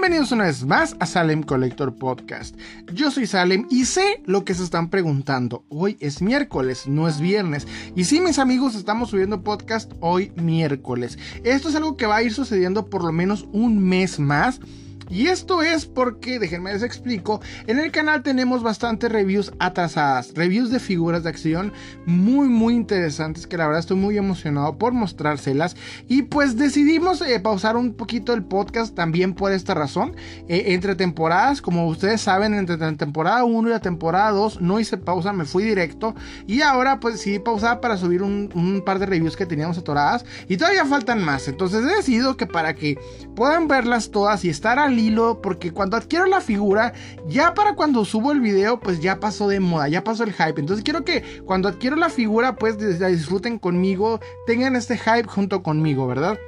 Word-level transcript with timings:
Bienvenidos 0.00 0.30
una 0.30 0.44
vez 0.44 0.64
más 0.64 0.94
a 1.00 1.06
Salem 1.06 1.42
Collector 1.42 1.92
Podcast. 1.96 2.56
Yo 2.94 3.10
soy 3.10 3.26
Salem 3.26 3.66
y 3.68 3.84
sé 3.84 4.22
lo 4.26 4.44
que 4.44 4.54
se 4.54 4.62
están 4.62 4.90
preguntando. 4.90 5.64
Hoy 5.70 5.96
es 5.98 6.22
miércoles, 6.22 6.86
no 6.86 7.08
es 7.08 7.20
viernes. 7.20 7.66
Y 7.96 8.04
sí, 8.04 8.20
mis 8.20 8.38
amigos, 8.38 8.76
estamos 8.76 9.10
subiendo 9.10 9.42
podcast 9.42 9.92
hoy 9.98 10.30
miércoles. 10.36 11.18
Esto 11.42 11.68
es 11.68 11.74
algo 11.74 11.96
que 11.96 12.06
va 12.06 12.14
a 12.14 12.22
ir 12.22 12.32
sucediendo 12.32 12.86
por 12.86 13.02
lo 13.02 13.10
menos 13.10 13.48
un 13.50 13.80
mes 13.80 14.20
más. 14.20 14.60
Y 15.08 15.28
esto 15.28 15.62
es 15.62 15.86
porque, 15.86 16.38
déjenme 16.38 16.72
les 16.72 16.82
explico, 16.82 17.40
en 17.66 17.78
el 17.78 17.90
canal 17.90 18.22
tenemos 18.22 18.62
bastantes 18.62 19.10
reviews 19.10 19.52
atrasadas, 19.58 20.32
reviews 20.34 20.70
de 20.70 20.80
figuras 20.80 21.22
de 21.22 21.30
acción 21.30 21.72
muy 22.04 22.48
muy 22.48 22.74
interesantes 22.74 23.46
que 23.46 23.56
la 23.56 23.66
verdad 23.66 23.80
estoy 23.80 23.96
muy 23.96 24.18
emocionado 24.18 24.76
por 24.76 24.92
mostrárselas. 24.92 25.76
Y 26.08 26.22
pues 26.22 26.56
decidimos 26.56 27.22
eh, 27.22 27.40
pausar 27.40 27.76
un 27.76 27.94
poquito 27.94 28.34
el 28.34 28.44
podcast 28.44 28.94
también 28.94 29.34
por 29.34 29.52
esta 29.52 29.74
razón, 29.74 30.14
eh, 30.48 30.64
entre 30.68 30.94
temporadas, 30.94 31.62
como 31.62 31.86
ustedes 31.86 32.20
saben, 32.20 32.54
entre 32.54 32.76
la 32.76 32.92
temporada 32.94 33.44
1 33.44 33.68
y 33.68 33.72
la 33.72 33.80
temporada 33.80 34.30
2 34.32 34.60
no 34.60 34.78
hice 34.78 34.98
pausa, 34.98 35.32
me 35.32 35.44
fui 35.44 35.64
directo. 35.64 36.14
Y 36.46 36.60
ahora 36.60 37.00
pues 37.00 37.20
sí 37.20 37.38
pausaba 37.38 37.80
para 37.80 37.96
subir 37.96 38.22
un, 38.22 38.50
un 38.54 38.82
par 38.84 38.98
de 38.98 39.06
reviews 39.06 39.36
que 39.36 39.46
teníamos 39.46 39.78
atoradas 39.78 40.24
y 40.48 40.56
todavía 40.56 40.84
faltan 40.84 41.22
más, 41.24 41.48
entonces 41.48 41.84
he 41.84 41.96
decidido 41.96 42.36
que 42.36 42.46
para 42.46 42.74
que 42.74 42.98
puedan 43.34 43.68
verlas 43.68 44.10
todas 44.10 44.44
y 44.44 44.50
estar 44.50 44.78
al 44.78 44.97
hilo 44.98 45.40
porque 45.40 45.72
cuando 45.72 45.96
adquiero 45.96 46.26
la 46.26 46.40
figura, 46.40 46.92
ya 47.26 47.54
para 47.54 47.74
cuando 47.74 48.04
subo 48.04 48.32
el 48.32 48.40
video, 48.40 48.80
pues 48.80 49.00
ya 49.00 49.20
pasó 49.20 49.48
de 49.48 49.60
moda, 49.60 49.88
ya 49.88 50.04
pasó 50.04 50.24
el 50.24 50.32
hype. 50.32 50.60
Entonces 50.60 50.84
quiero 50.84 51.04
que 51.04 51.22
cuando 51.44 51.68
adquiero 51.68 51.96
la 51.96 52.10
figura, 52.10 52.56
pues 52.56 52.80
la 53.00 53.08
disfruten 53.08 53.58
conmigo, 53.58 54.20
tengan 54.46 54.76
este 54.76 54.98
hype 54.98 55.28
junto 55.28 55.62
conmigo, 55.62 56.06
¿verdad? 56.06 56.38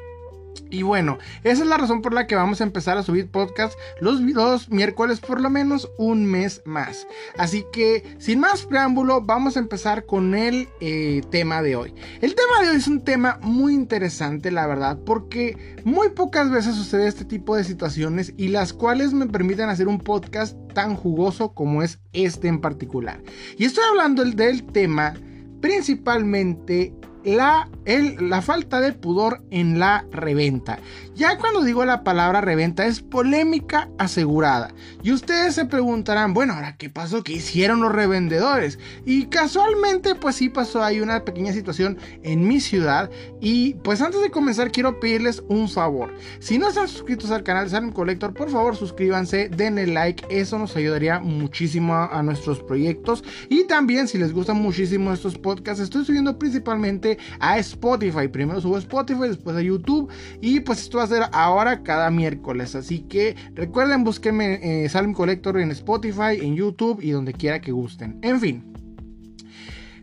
Y 0.70 0.83
bueno, 0.83 1.19
esa 1.44 1.62
es 1.62 1.69
la 1.69 1.77
razón 1.77 2.03
por 2.03 2.12
la 2.12 2.27
que 2.27 2.34
vamos 2.34 2.61
a 2.61 2.64
empezar 2.64 2.98
a 2.98 3.03
subir 3.03 3.30
podcast 3.30 3.78
los, 4.00 4.20
los, 4.20 4.69
miércoles 4.70 5.20
por 5.20 5.41
lo 5.41 5.50
menos 5.50 5.91
un 5.98 6.27
mes 6.27 6.62
más. 6.64 7.06
Así 7.39 7.64
que 7.72 8.16
sin 8.19 8.41
más 8.41 8.66
preámbulo, 8.66 9.22
vamos 9.22 9.56
a 9.56 9.61
empezar 9.61 10.06
con 10.06 10.34
el 10.34 10.69
eh, 10.81 11.22
tema 11.31 11.62
de 11.62 11.77
hoy. 11.77 11.94
El 12.20 12.34
tema 12.34 12.62
de 12.62 12.70
hoy 12.70 12.77
es 12.77 12.88
un 12.88 13.03
tema 13.03 13.38
muy 13.42 13.75
interesante, 13.75 14.50
la 14.50 14.66
verdad, 14.66 14.98
porque 15.05 15.77
muy 15.84 16.11
pocas 16.11 16.50
veces 16.50 16.75
sucede 16.75 17.08
este 17.08 17.25
tipo 17.25 17.56
de 17.56 17.64
situaciones 17.64 18.33
y 18.36 18.48
las 18.48 18.72
cuales 18.72 19.12
me 19.12 19.27
permiten 19.27 19.69
hacer 19.69 19.88
un 19.88 19.98
podcast 19.98 20.56
tan 20.75 20.94
jugoso 20.94 21.53
como 21.53 21.83
es 21.83 21.98
este 22.12 22.48
en 22.48 22.61
particular. 22.61 23.22
Y 23.56 23.64
estoy 23.64 23.84
hablando 23.91 24.25
del 24.25 24.64
tema 24.64 25.14
principalmente 25.61 26.94
la, 27.24 27.68
el, 27.84 28.28
la 28.28 28.42
falta 28.42 28.80
de 28.80 28.92
pudor 28.92 29.42
en 29.50 29.78
la 29.78 30.04
reventa. 30.10 30.78
Ya 31.14 31.36
cuando 31.36 31.62
digo 31.62 31.84
la 31.84 32.02
palabra 32.02 32.40
reventa 32.40 32.86
es 32.86 33.02
polémica 33.02 33.90
asegurada. 33.98 34.72
Y 35.02 35.12
ustedes 35.12 35.54
se 35.54 35.66
preguntarán, 35.66 36.32
bueno, 36.32 36.54
ahora 36.54 36.76
qué 36.76 36.88
pasó, 36.88 37.22
qué 37.22 37.34
hicieron 37.34 37.80
los 37.80 37.92
revendedores. 37.92 38.78
Y 39.04 39.26
casualmente 39.26 40.14
pues 40.14 40.36
sí 40.36 40.48
pasó 40.48 40.82
ahí 40.82 41.00
una 41.00 41.24
pequeña 41.24 41.52
situación 41.52 41.98
en 42.22 42.48
mi 42.48 42.60
ciudad. 42.60 43.10
Y 43.41 43.74
pues 43.82 44.00
antes 44.00 44.22
de 44.22 44.30
comenzar 44.30 44.72
quiero 44.72 44.98
pedirles 44.98 45.42
un 45.48 45.68
favor. 45.68 46.14
Si 46.38 46.58
no 46.58 46.68
están 46.68 46.88
suscritos 46.88 47.30
al 47.30 47.42
canal 47.42 47.64
de 47.64 47.70
Salem 47.70 47.92
Collector, 47.92 48.32
por 48.32 48.50
favor 48.50 48.76
suscríbanse, 48.76 49.50
denle 49.50 49.86
like, 49.86 50.24
eso 50.30 50.58
nos 50.58 50.74
ayudaría 50.76 51.20
muchísimo 51.20 51.94
a, 51.94 52.06
a 52.06 52.22
nuestros 52.22 52.62
proyectos. 52.62 53.24
Y 53.50 53.64
también 53.66 54.08
si 54.08 54.16
les 54.16 54.32
gustan 54.32 54.56
muchísimo 54.56 55.12
estos 55.12 55.36
podcasts, 55.36 55.82
estoy 55.82 56.04
subiendo 56.04 56.38
principalmente 56.38 57.09
a 57.39 57.58
Spotify. 57.58 58.28
Primero 58.28 58.61
subo 58.61 58.77
a 58.77 58.80
Spotify, 58.80 59.28
después 59.28 59.56
a 59.56 59.62
YouTube. 59.62 60.11
Y 60.41 60.61
pues 60.61 60.80
esto 60.80 60.98
va 60.98 61.05
a 61.05 61.08
ser 61.08 61.22
ahora 61.33 61.83
cada 61.83 62.11
miércoles. 62.11 62.75
Así 62.75 63.00
que 63.00 63.36
recuerden, 63.55 64.05
búsquenme 64.05 64.84
eh, 64.84 64.88
Salem 64.88 65.12
Collector 65.12 65.59
en 65.59 65.71
Spotify, 65.71 66.38
en 66.41 66.54
YouTube 66.54 67.00
y 67.03 67.10
donde 67.10 67.32
quiera 67.32 67.60
que 67.60 67.72
gusten. 67.72 68.19
En 68.22 68.41
fin. 68.41 68.69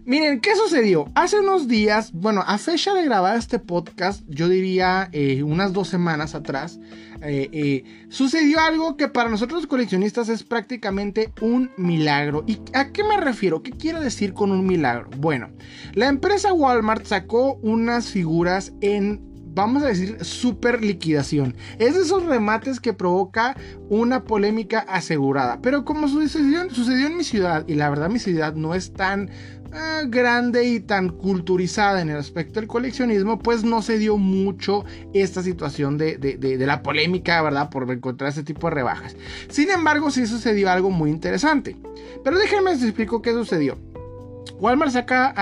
Miren, 0.07 0.39
¿qué 0.39 0.55
sucedió? 0.55 1.11
Hace 1.15 1.37
unos 1.37 1.67
días, 1.67 2.13
bueno, 2.13 2.41
a 2.47 2.57
fecha 2.57 2.93
de 2.93 3.03
grabar 3.03 3.35
este 3.35 3.59
podcast, 3.59 4.23
yo 4.29 4.47
diría 4.47 5.09
eh, 5.11 5.43
unas 5.43 5.73
dos 5.73 5.89
semanas 5.89 6.33
atrás, 6.33 6.79
eh, 7.21 7.49
eh, 7.51 7.83
sucedió 8.07 8.61
algo 8.61 8.95
que 8.95 9.09
para 9.09 9.29
nosotros 9.29 9.67
coleccionistas 9.67 10.29
es 10.29 10.45
prácticamente 10.45 11.33
un 11.41 11.71
milagro. 11.75 12.45
¿Y 12.47 12.57
a 12.73 12.93
qué 12.93 13.03
me 13.03 13.17
refiero? 13.17 13.61
¿Qué 13.61 13.71
quiero 13.71 13.99
decir 13.99 14.33
con 14.33 14.53
un 14.53 14.65
milagro? 14.65 15.09
Bueno, 15.17 15.49
la 15.93 16.07
empresa 16.07 16.53
Walmart 16.53 17.05
sacó 17.05 17.55
unas 17.55 18.07
figuras 18.07 18.71
en 18.79 19.27
vamos 19.57 19.83
a 19.83 19.87
decir, 19.87 20.23
super 20.23 20.83
liquidación. 20.83 21.55
Es 21.79 21.95
de 21.95 22.01
esos 22.01 22.23
remates 22.23 22.79
que 22.79 22.93
provoca 22.93 23.57
una 23.89 24.23
polémica 24.23 24.79
asegurada. 24.79 25.59
Pero 25.61 25.83
como 25.83 26.07
sucedió, 26.07 26.69
sucedió 26.69 27.07
en 27.07 27.17
mi 27.17 27.23
ciudad, 27.23 27.65
y 27.67 27.73
la 27.73 27.89
verdad 27.89 28.09
mi 28.09 28.19
ciudad 28.19 28.53
no 28.53 28.75
es 28.75 28.93
tan 28.93 29.29
eh, 29.77 30.05
grande 30.07 30.65
y 30.65 30.79
tan 30.79 31.09
culturizada 31.09 32.01
en 32.01 32.09
el 32.09 32.17
aspecto 32.17 32.59
del 32.59 32.67
coleccionismo, 32.67 33.39
pues 33.39 33.63
no 33.63 33.81
se 33.81 33.97
dio 33.97 34.17
mucho 34.17 34.85
esta 35.13 35.43
situación 35.43 35.97
de, 35.97 36.17
de, 36.17 36.37
de, 36.37 36.65
la 36.65 36.81
polémica, 36.81 37.41
¿verdad? 37.41 37.69
Por 37.69 37.89
encontrar 37.91 38.29
este 38.29 38.43
tipo 38.43 38.67
de 38.67 38.75
rebajas. 38.75 39.15
Sin 39.49 39.69
embargo, 39.69 40.11
sí 40.11 40.25
sucedió 40.25 40.69
algo 40.69 40.89
muy 40.89 41.09
interesante. 41.09 41.75
Pero 42.23 42.37
déjenme 42.37 42.71
les 42.71 42.83
explico 42.83 43.21
qué 43.21 43.31
sucedió. 43.31 43.77
Walmart 44.59 44.91
saca 44.91 45.33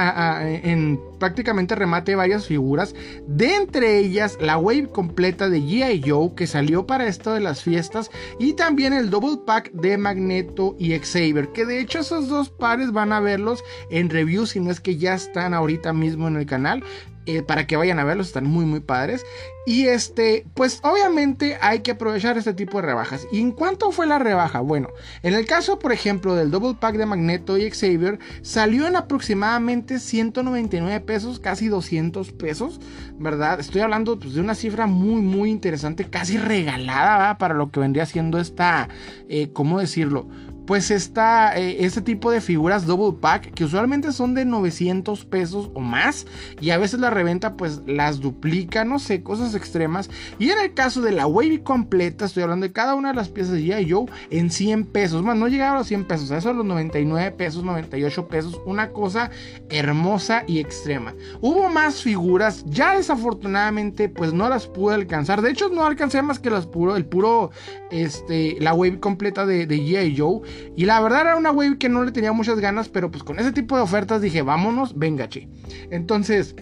en 0.64 1.00
prácticamente 1.20 1.76
remate 1.76 2.16
varias 2.16 2.46
figuras, 2.46 2.94
de 3.28 3.56
entre 3.56 3.98
ellas 4.00 4.38
la 4.42 4.58
wave 4.58 4.88
completa 4.88 5.50
de 5.50 5.62
G.I. 5.62 6.04
Joe 6.06 6.36
que 6.36 6.48
salió 6.48 6.86
para 6.86 7.08
esto 7.08 7.34
de 7.34 7.40
las 7.40 7.64
fiestas 7.64 8.12
y 8.40 8.54
también 8.54 8.94
el 8.94 9.10
double 9.10 9.40
pack 9.46 9.72
de 9.72 9.98
Magneto 9.98 10.76
y 10.78 10.98
Xavier, 10.98 11.50
que 11.50 11.66
de 11.66 11.80
hecho 11.80 12.00
esos 12.00 12.28
dos 12.28 12.50
pares 12.50 12.92
van 12.92 13.14
a 13.14 13.20
verlos 13.20 13.64
en 13.90 14.10
reviews 14.10 14.52
si 14.52 14.60
no 14.60 14.72
es 14.72 14.80
que 14.80 14.98
ya 14.98 15.14
están 15.16 15.54
ahorita 15.54 15.94
mismo 15.94 16.28
en 16.28 16.38
el 16.38 16.46
canal. 16.46 16.84
Eh, 17.28 17.42
para 17.42 17.66
que 17.66 17.76
vayan 17.76 17.98
a 17.98 18.04
verlos, 18.04 18.28
están 18.28 18.46
muy 18.46 18.66
muy 18.66 18.82
padres. 18.82 19.26
Y 19.66 19.88
este, 19.88 20.46
pues 20.54 20.80
obviamente 20.84 21.58
hay 21.60 21.80
que 21.80 21.92
aprovechar 21.92 22.38
este 22.38 22.54
tipo 22.54 22.78
de 22.78 22.86
rebajas. 22.86 23.28
¿Y 23.32 23.40
en 23.40 23.52
cuánto 23.52 23.92
fue 23.92 24.06
la 24.06 24.20
rebaja? 24.20 24.60
Bueno, 24.60 24.90
en 25.24 25.34
el 25.34 25.48
caso, 25.48 25.80
por 25.80 25.92
ejemplo, 25.92 26.36
del 26.36 26.52
double 26.52 26.76
pack 26.80 26.98
de 26.98 27.08
Magneto 27.08 27.58
y 27.58 27.72
Xavier, 27.72 28.20
salió 28.44 28.86
en 28.86 28.96
aproximadamente 28.96 29.98
199 29.98 31.00
pesos, 31.00 31.40
casi 31.40 31.68
200 31.68 32.32
pesos, 32.34 32.80
¿verdad? 33.18 33.60
Estoy 33.60 33.82
hablando 33.82 34.20
pues, 34.20 34.36
de 34.36 34.42
una 34.42 34.54
cifra 34.54 34.86
muy, 34.86 35.22
muy 35.22 35.50
interesante, 35.50 36.06
casi 36.06 36.38
regalada 36.38 37.18
¿verdad? 37.18 37.38
para 37.40 37.56
lo 37.56 37.72
que 37.72 37.80
vendría 37.80 38.06
siendo 38.06 38.40
esta, 38.40 38.88
eh, 39.30 39.50
¿cómo 39.52 39.80
decirlo? 39.80 40.28
Pues 40.66 40.92
está 40.92 41.58
eh, 41.58 41.86
este 41.86 42.02
tipo 42.02 42.32
de 42.32 42.42
figuras 42.42 42.86
double 42.86 43.20
pack 43.20 43.54
que 43.54 43.64
usualmente 43.64 44.12
son 44.12 44.34
de 44.34 44.46
900 44.46 45.26
pesos 45.26 45.70
o 45.74 45.80
más 45.80 46.26
y 46.60 46.72
a 46.72 46.78
veces 46.78 47.00
la 47.00 47.10
reventa 47.10 47.56
pues 47.56 47.82
las 47.86 48.20
duplica, 48.20 48.86
no 48.86 49.00
sé, 49.00 49.24
cosas 49.24 49.56
extremas. 49.56 50.10
Y 50.40 50.50
en 50.50 50.60
el 50.60 50.74
caso 50.74 51.02
de 51.02 51.12
la 51.12 51.28
wavy 51.28 51.60
completa, 51.60 52.26
estoy 52.26 52.44
hablando 52.44 52.66
de 52.66 52.74
cada 52.74 52.96
una 52.96 53.10
de 53.10 53.16
las 53.16 53.30
piezas 53.30 53.54
de 53.54 53.64
G.I. 53.64 53.86
En 54.30 54.50
100 54.50 54.86
pesos, 54.86 55.24
más 55.24 55.38
no 55.38 55.48
llegaba 55.48 55.76
a 55.76 55.80
los 55.80 55.88
100 55.88 56.06
pesos, 56.06 56.32
a 56.32 56.38
eso 56.38 56.50
a 56.50 56.54
los 56.54 56.66
99 56.66 57.32
pesos, 57.32 57.64
98 57.64 58.28
pesos, 58.28 58.62
una 58.66 58.90
cosa 58.90 59.30
hermosa 59.70 60.44
y 60.48 60.60
extrema. 60.60 61.14
Hubo 61.42 61.70
más 61.70 62.02
figuras, 62.02 62.64
ya 62.68 62.96
desafortunadamente 62.96 64.10
pues 64.10 64.34
no 64.34 64.50
las 64.50 64.68
pude 64.68 64.96
alcanzar, 64.96 65.42
de 65.42 65.52
hecho 65.52 65.70
no 65.70 65.86
alcancé 65.86 66.22
más 66.22 66.40
que 66.40 66.50
las 66.50 66.66
puro, 66.66 66.96
el 66.96 67.06
puro, 67.06 67.52
este, 67.92 68.58
la 68.60 68.74
wave 68.74 69.00
completa 69.00 69.46
de, 69.46 69.66
de 69.66 69.78
G.I. 69.78 70.16
Joe. 70.18 70.42
Y 70.76 70.86
la 70.86 71.00
verdad 71.00 71.22
era 71.22 71.36
una 71.36 71.52
wave 71.52 71.78
que 71.78 71.90
no 71.90 72.04
le 72.04 72.12
tenía 72.12 72.32
muchas 72.32 72.60
ganas, 72.60 72.90
pero 72.90 73.12
pues 73.12 73.24
con 73.24 73.40
ese 73.40 73.52
tipo 73.52 73.76
de 73.76 73.84
ofertas 73.84 74.22
dije, 74.22 74.42
vámonos, 74.42 74.98
venga, 74.98 75.30
che. 75.30 75.48
Entonces, 75.90 76.56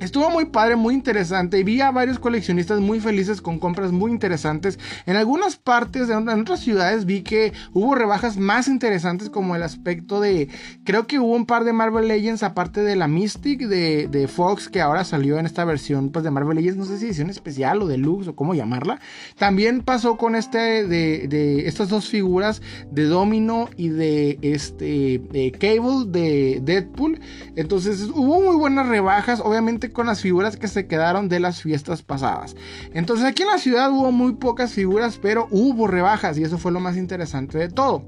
Estuvo 0.00 0.30
muy 0.30 0.46
padre, 0.46 0.76
muy 0.76 0.94
interesante 0.94 1.64
vi 1.66 1.80
a 1.80 1.90
varios 1.90 2.18
coleccionistas 2.18 2.80
muy 2.80 3.00
felices 3.00 3.40
con 3.40 3.58
compras 3.58 3.92
muy 3.92 4.10
interesantes. 4.10 4.78
En 5.04 5.16
algunas 5.16 5.56
partes, 5.56 6.08
en 6.08 6.28
otras 6.28 6.60
ciudades 6.60 7.04
vi 7.04 7.22
que 7.22 7.52
hubo 7.72 7.94
rebajas 7.94 8.36
más 8.36 8.68
interesantes 8.68 9.30
como 9.30 9.56
el 9.56 9.62
aspecto 9.62 10.20
de, 10.20 10.48
creo 10.84 11.06
que 11.06 11.18
hubo 11.18 11.34
un 11.34 11.46
par 11.46 11.64
de 11.64 11.72
Marvel 11.72 12.08
Legends 12.08 12.42
aparte 12.42 12.82
de 12.82 12.96
la 12.96 13.08
Mystic 13.08 13.62
de, 13.62 14.08
de 14.08 14.28
Fox 14.28 14.68
que 14.68 14.80
ahora 14.80 15.04
salió 15.04 15.38
en 15.38 15.46
esta 15.46 15.64
versión 15.64 16.10
pues 16.10 16.24
de 16.24 16.30
Marvel 16.30 16.56
Legends, 16.56 16.76
no 16.76 16.84
sé 16.84 16.98
si 16.98 17.06
edición 17.06 17.30
especial 17.30 17.82
o 17.82 17.86
deluxe 17.86 18.28
o 18.28 18.36
cómo 18.36 18.54
llamarla. 18.54 19.00
También 19.38 19.82
pasó 19.82 20.16
con 20.16 20.36
este 20.36 20.86
de, 20.86 21.26
de 21.28 21.66
estas 21.66 21.88
dos 21.88 22.08
figuras 22.08 22.62
de 22.90 23.04
Domino 23.04 23.68
y 23.76 23.88
de 23.88 24.38
este 24.42 25.20
de 25.32 25.52
Cable 25.52 26.06
de 26.06 26.60
Deadpool. 26.62 27.20
Entonces 27.56 28.02
hubo 28.14 28.40
muy 28.40 28.56
buenas 28.56 28.88
rebajas, 28.88 29.40
obviamente 29.40 29.85
con 29.92 30.06
las 30.06 30.20
figuras 30.20 30.56
que 30.56 30.68
se 30.68 30.86
quedaron 30.86 31.28
de 31.28 31.40
las 31.40 31.62
fiestas 31.62 32.02
pasadas. 32.02 32.56
Entonces 32.92 33.26
aquí 33.26 33.42
en 33.42 33.48
la 33.48 33.58
ciudad 33.58 33.90
hubo 33.90 34.12
muy 34.12 34.34
pocas 34.34 34.72
figuras, 34.72 35.18
pero 35.20 35.48
hubo 35.50 35.86
rebajas 35.86 36.38
y 36.38 36.42
eso 36.42 36.58
fue 36.58 36.72
lo 36.72 36.80
más 36.80 36.96
interesante 36.96 37.58
de 37.58 37.68
todo. 37.68 38.04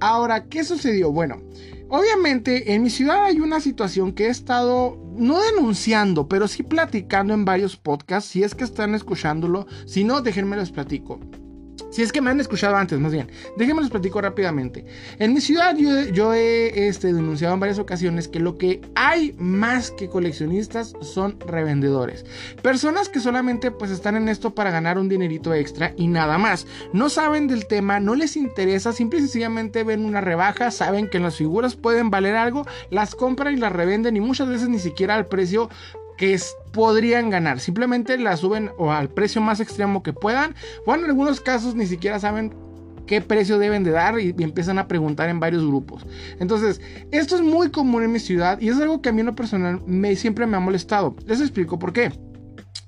Ahora, 0.00 0.44
¿qué 0.44 0.64
sucedió? 0.64 1.10
Bueno, 1.10 1.42
obviamente 1.88 2.74
en 2.74 2.82
mi 2.82 2.90
ciudad 2.90 3.24
hay 3.24 3.40
una 3.40 3.60
situación 3.60 4.12
que 4.12 4.26
he 4.26 4.30
estado 4.30 4.98
no 5.16 5.40
denunciando, 5.40 6.28
pero 6.28 6.46
sí 6.48 6.62
platicando 6.62 7.34
en 7.34 7.44
varios 7.44 7.76
podcasts, 7.76 8.30
si 8.30 8.42
es 8.42 8.54
que 8.54 8.64
están 8.64 8.94
escuchándolo, 8.94 9.66
si 9.86 10.04
no, 10.04 10.20
déjenme 10.20 10.56
les 10.56 10.70
platico. 10.70 11.20
Si 11.90 12.02
es 12.02 12.12
que 12.12 12.20
me 12.20 12.30
han 12.30 12.40
escuchado 12.40 12.76
antes, 12.76 12.98
más 12.98 13.12
bien. 13.12 13.28
Déjenme 13.56 13.82
les 13.82 13.90
platico 13.90 14.20
rápidamente. 14.20 14.84
En 15.18 15.32
mi 15.32 15.40
ciudad 15.40 15.76
yo, 15.76 16.34
he 16.34 16.88
este, 16.88 17.12
denunciado 17.12 17.54
en 17.54 17.60
varias 17.60 17.78
ocasiones 17.78 18.28
que 18.28 18.40
lo 18.40 18.58
que 18.58 18.80
hay 18.94 19.34
más 19.38 19.90
que 19.90 20.08
coleccionistas 20.08 20.94
son 21.00 21.40
revendedores. 21.40 22.24
Personas 22.62 23.08
que 23.08 23.20
solamente 23.20 23.70
pues 23.70 23.90
están 23.90 24.16
en 24.16 24.28
esto 24.28 24.54
para 24.54 24.70
ganar 24.70 24.98
un 24.98 25.08
dinerito 25.08 25.54
extra 25.54 25.94
y 25.96 26.08
nada 26.08 26.38
más. 26.38 26.66
No 26.92 27.08
saben 27.08 27.48
del 27.48 27.66
tema, 27.66 28.00
no 28.00 28.14
les 28.14 28.36
interesa, 28.36 28.92
simple 28.92 29.18
y 29.18 29.22
sencillamente 29.22 29.84
ven 29.84 30.04
una 30.04 30.20
rebaja, 30.20 30.70
saben 30.70 31.08
que 31.08 31.18
las 31.18 31.36
figuras 31.36 31.76
pueden 31.76 32.10
valer 32.10 32.36
algo, 32.36 32.66
las 32.90 33.14
compran 33.14 33.54
y 33.54 33.56
las 33.56 33.72
revenden 33.72 34.16
y 34.16 34.20
muchas 34.20 34.48
veces 34.48 34.68
ni 34.68 34.78
siquiera 34.78 35.14
al 35.14 35.26
precio 35.26 35.70
que 36.18 36.38
podrían 36.72 37.30
ganar. 37.30 37.60
Simplemente 37.60 38.18
la 38.18 38.36
suben 38.36 38.70
o 38.76 38.92
al 38.92 39.08
precio 39.08 39.40
más 39.40 39.60
extremo 39.60 40.02
que 40.02 40.12
puedan. 40.12 40.54
Bueno, 40.84 41.04
en 41.04 41.10
algunos 41.10 41.40
casos 41.40 41.74
ni 41.74 41.86
siquiera 41.86 42.20
saben 42.20 42.52
qué 43.06 43.22
precio 43.22 43.58
deben 43.58 43.84
de 43.84 43.92
dar 43.92 44.20
y, 44.20 44.34
empiezan 44.38 44.78
a 44.78 44.86
preguntar 44.86 45.30
en 45.30 45.40
varios 45.40 45.64
grupos. 45.64 46.04
Entonces, 46.40 46.80
esto 47.12 47.36
es 47.36 47.40
muy 47.40 47.70
común 47.70 48.02
en 48.02 48.12
mi 48.12 48.18
ciudad 48.18 48.60
y 48.60 48.68
es 48.68 48.78
algo 48.78 49.00
que 49.00 49.08
a 49.08 49.12
mí 49.12 49.20
en 49.20 49.26
lo 49.26 49.34
personal 49.34 49.80
me, 49.86 50.14
siempre 50.16 50.46
me 50.46 50.56
ha 50.56 50.60
molestado. 50.60 51.16
Les 51.26 51.40
explico 51.40 51.78
por 51.78 51.94
qué. 51.94 52.12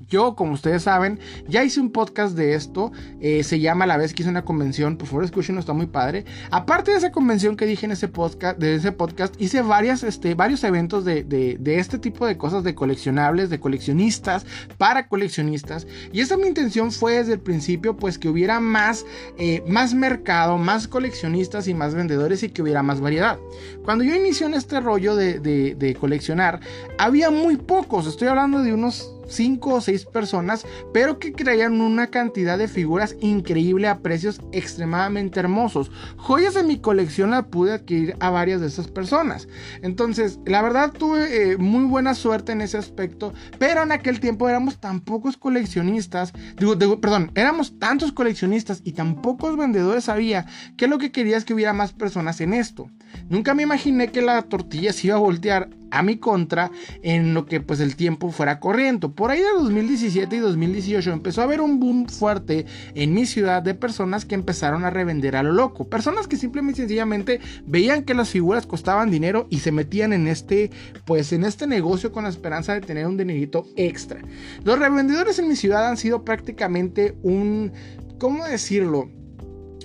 Yo, 0.08 0.34
como 0.34 0.52
ustedes 0.52 0.84
saben, 0.84 1.18
ya 1.46 1.62
hice 1.62 1.78
un 1.78 1.90
podcast 1.90 2.34
de 2.34 2.54
esto. 2.54 2.90
Eh, 3.20 3.44
se 3.44 3.60
llama 3.60 3.86
La 3.86 3.98
vez 3.98 4.14
que 4.14 4.22
hice 4.22 4.30
una 4.30 4.44
convención. 4.44 4.96
Por 4.96 5.06
favor, 5.06 5.24
escúchenlo, 5.24 5.60
está 5.60 5.74
muy 5.74 5.86
padre. 5.86 6.24
Aparte 6.50 6.90
de 6.90 6.96
esa 6.96 7.12
convención 7.12 7.56
que 7.56 7.66
dije 7.66 7.84
en 7.84 7.92
ese 7.92 8.08
podcast, 8.08 8.58
de 8.58 8.76
ese 8.76 8.92
podcast, 8.92 9.34
hice 9.40 9.62
este, 10.06 10.34
varios 10.34 10.64
eventos 10.64 11.04
de, 11.04 11.22
de, 11.24 11.78
este 11.78 11.98
tipo 11.98 12.26
de 12.26 12.38
cosas, 12.38 12.64
de 12.64 12.74
coleccionables, 12.74 13.50
de 13.50 13.60
coleccionistas, 13.60 14.46
para 14.78 15.06
coleccionistas. 15.06 15.86
Y 16.12 16.20
esa 16.20 16.38
mi 16.38 16.46
intención 16.46 16.92
fue 16.92 17.16
desde 17.18 17.34
el 17.34 17.40
principio, 17.40 17.96
pues 17.96 18.18
que 18.18 18.28
hubiera 18.30 18.58
más, 18.58 19.04
eh, 19.38 19.62
más 19.68 19.92
mercado, 19.92 20.56
más 20.56 20.88
coleccionistas 20.88 21.68
y 21.68 21.74
más 21.74 21.94
vendedores 21.94 22.42
y 22.42 22.48
que 22.48 22.62
hubiera 22.62 22.82
más 22.82 23.00
variedad. 23.00 23.38
Cuando 23.84 24.02
yo 24.02 24.14
inicié 24.14 24.46
en 24.46 24.54
este 24.54 24.80
rollo 24.80 25.14
de, 25.14 25.40
de 25.40 25.94
coleccionar, 25.94 26.60
había 26.98 27.30
muy 27.30 27.56
pocos. 27.56 28.06
Estoy 28.06 28.28
hablando 28.28 28.62
de 28.62 28.72
unos 28.72 29.19
5 29.30 29.74
o 29.74 29.80
6 29.80 30.06
personas, 30.06 30.66
pero 30.92 31.18
que 31.18 31.30
traían 31.30 31.80
una 31.80 32.08
cantidad 32.08 32.58
de 32.58 32.68
figuras 32.68 33.16
increíble 33.20 33.88
a 33.88 34.00
precios 34.00 34.40
extremadamente 34.52 35.40
hermosos. 35.40 35.90
Joyas 36.16 36.54
de 36.54 36.62
mi 36.62 36.78
colección 36.78 37.30
la 37.30 37.46
pude 37.46 37.72
adquirir 37.72 38.16
a 38.20 38.30
varias 38.30 38.60
de 38.60 38.66
esas 38.66 38.88
personas. 38.88 39.48
Entonces, 39.82 40.38
la 40.44 40.62
verdad 40.62 40.92
tuve 40.92 41.52
eh, 41.52 41.56
muy 41.56 41.84
buena 41.84 42.14
suerte 42.14 42.52
en 42.52 42.60
ese 42.60 42.78
aspecto, 42.78 43.32
pero 43.58 43.82
en 43.82 43.92
aquel 43.92 44.20
tiempo 44.20 44.48
éramos 44.48 44.78
tan 44.78 45.00
pocos 45.00 45.36
coleccionistas, 45.36 46.32
digo, 46.58 47.00
perdón, 47.00 47.30
éramos 47.34 47.78
tantos 47.78 48.12
coleccionistas 48.12 48.80
y 48.84 48.92
tan 48.92 49.22
pocos 49.22 49.56
vendedores 49.56 50.08
había 50.08 50.46
que 50.76 50.88
lo 50.88 50.98
que 50.98 51.12
quería 51.12 51.36
es 51.36 51.44
que 51.44 51.54
hubiera 51.54 51.72
más 51.72 51.92
personas 51.92 52.40
en 52.40 52.54
esto. 52.54 52.90
Nunca 53.28 53.54
me 53.54 53.62
imaginé 53.62 54.08
que 54.08 54.22
la 54.22 54.42
tortilla 54.42 54.92
se 54.92 55.08
iba 55.08 55.16
a 55.16 55.20
voltear 55.20 55.70
a 55.90 56.02
mi 56.02 56.16
contra 56.16 56.70
en 57.02 57.34
lo 57.34 57.46
que 57.46 57.60
pues 57.60 57.80
el 57.80 57.96
tiempo 57.96 58.30
fuera 58.30 58.60
corriendo. 58.60 59.14
Por 59.14 59.30
ahí 59.30 59.40
de 59.40 59.46
2017 59.56 60.36
y 60.36 60.38
2018 60.38 61.12
empezó 61.12 61.40
a 61.40 61.44
haber 61.44 61.60
un 61.60 61.80
boom 61.80 62.08
fuerte 62.08 62.66
en 62.94 63.14
mi 63.14 63.26
ciudad 63.26 63.62
de 63.62 63.74
personas 63.74 64.24
que 64.24 64.34
empezaron 64.34 64.84
a 64.84 64.90
revender 64.90 65.36
a 65.36 65.42
lo 65.42 65.52
loco. 65.52 65.88
Personas 65.88 66.26
que 66.26 66.36
simplemente 66.36 66.80
sencillamente 66.80 67.40
veían 67.66 68.04
que 68.04 68.14
las 68.14 68.30
figuras 68.30 68.66
costaban 68.66 69.10
dinero 69.10 69.46
y 69.50 69.60
se 69.60 69.72
metían 69.72 70.12
en 70.12 70.26
este 70.26 70.70
pues 71.04 71.32
en 71.32 71.44
este 71.44 71.66
negocio 71.66 72.12
con 72.12 72.24
la 72.24 72.30
esperanza 72.30 72.74
de 72.74 72.80
tener 72.80 73.06
un 73.06 73.16
dinerito 73.16 73.66
extra. 73.76 74.20
Los 74.64 74.78
revendedores 74.78 75.38
en 75.38 75.48
mi 75.48 75.56
ciudad 75.56 75.88
han 75.88 75.96
sido 75.96 76.24
prácticamente 76.24 77.16
un 77.22 77.72
¿cómo 78.18 78.44
decirlo? 78.44 79.10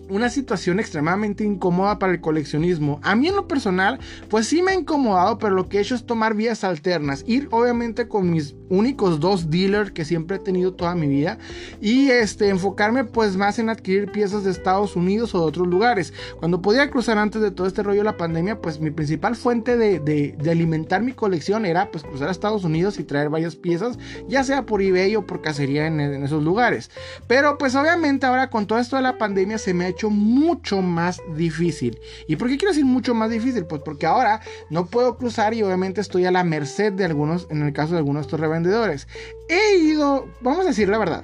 Una 0.10 0.30
situación 0.30 0.80
extremadamente 0.80 1.44
incómoda 1.44 2.00
para 2.00 2.14
el 2.14 2.22
coleccionismo. 2.22 3.00
A 3.04 3.16
mí 3.16 3.28
en 3.28 3.36
lo 3.36 3.48
personal, 3.48 4.00
pues 4.30 4.48
sí 4.48 4.62
me 4.62 4.72
ha 4.72 4.76
incomodado, 4.76 5.38
pero 5.38 5.56
lo 5.56 5.68
que 5.68 5.78
he 5.78 5.82
hecho 5.82 5.96
es 5.96 6.06
tomar 6.06 6.36
vías 6.36 6.64
alternas. 6.64 7.24
Ir 7.28 7.48
obviamente 7.52 8.08
con 8.08 8.30
mis 8.30 8.56
únicos 8.70 9.20
dos 9.20 9.50
dealers 9.50 9.92
que 9.92 10.06
siempre 10.06 10.38
he 10.38 10.40
tenido 10.40 10.74
toda 10.74 10.96
mi 10.96 11.08
vida 11.08 11.38
y 11.82 12.10
este 12.10 12.50
enfocarme 12.50 13.04
pues 13.04 13.38
más 13.38 13.60
en 13.60 13.70
adquirir 13.70 14.12
piezas 14.12 14.44
de 14.44 14.52
Estados 14.52 14.96
Unidos 14.96 15.36
o 15.36 15.40
de 15.40 15.46
otros 15.46 15.68
lugares. 15.68 16.14
Cuando 16.40 16.62
podía 16.62 16.90
cruzar 16.90 17.18
antes 17.18 17.42
de 17.42 17.52
todo 17.52 17.68
este 17.68 17.84
rollo 17.84 18.00
de 18.00 18.06
la 18.06 18.18
pandemia, 18.18 18.62
pues 18.62 18.80
mi 18.80 18.92
principal 18.92 19.36
fuente 19.36 19.78
de, 19.78 20.36
alimentar 20.50 21.02
mi 21.02 21.14
colección 21.14 21.66
era 21.66 21.92
pues 21.92 22.04
cruzar 22.04 22.30
a 22.30 22.32
Estados 22.32 22.64
Unidos 22.64 23.00
y 23.00 23.04
traer 23.04 23.30
varias 23.30 23.56
piezas, 23.56 23.98
ya 24.28 24.44
sea 24.44 24.66
por 24.66 24.82
eBay 24.82 25.16
o 25.16 25.26
por 25.26 25.42
cacería 25.42 25.88
en, 25.88 26.00
en 26.00 26.24
esos 26.24 26.44
lugares. 26.44 26.92
Pero 27.28 27.58
pues 27.58 27.76
obviamente 27.76 28.26
ahora 28.26 28.50
con 28.50 28.68
todo 28.68 28.80
esto 28.80 28.96
de 28.96 29.02
la 29.02 29.18
pandemia 29.18 29.58
se 29.58 29.74
me 29.74 29.86
ha 29.86 29.95
hecho 29.96 30.10
mucho 30.10 30.82
más 30.82 31.22
difícil. 31.36 32.00
¿Y 32.28 32.36
por 32.36 32.50
qué 32.50 32.58
quiero 32.58 32.72
decir 32.72 32.86
mucho 32.86 33.14
más 33.14 33.30
difícil? 33.30 33.66
Pues 33.66 33.82
porque 33.84 34.06
ahora 34.06 34.42
no 34.70 34.86
puedo 34.86 35.18
cruzar 35.18 35.54
y 35.54 35.64
obviamente 35.64 36.02
estoy 36.02 36.26
a 36.26 36.32
la 36.32 36.44
merced 36.44 36.94
de 36.94 37.06
algunos, 37.06 37.48
en 37.50 37.62
el 37.64 37.74
caso 37.74 37.94
de 37.94 38.00
algunos 38.00 38.22
de 38.22 38.28
estos 38.28 38.40
revendedores. 38.40 39.08
He 39.50 39.78
ido, 39.78 40.28
vamos 40.42 40.66
a 40.66 40.70
decir 40.70 40.90
la 40.90 40.98
verdad, 40.98 41.24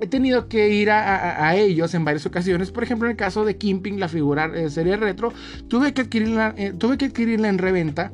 he 0.00 0.06
tenido 0.06 0.48
que 0.48 0.70
ir 0.70 0.90
a, 0.90 1.54
ellos 1.56 1.94
en 1.94 2.04
varias 2.04 2.24
ocasiones. 2.26 2.70
Por 2.70 2.82
ejemplo, 2.82 3.06
en 3.06 3.12
el 3.12 3.16
caso 3.16 3.44
de 3.44 3.56
Kimping, 3.56 4.00
la 4.00 4.08
figura 4.08 4.48
de 4.48 4.70
serie 4.70 4.96
retro, 4.96 5.32
tuve 5.68 5.92
que 5.92 6.02
adquirirla, 6.02 6.54
eh, 6.56 6.72
tuve 6.76 6.96
que 6.96 7.06
adquirirla 7.06 7.48
en 7.48 7.58
reventa 7.58 8.12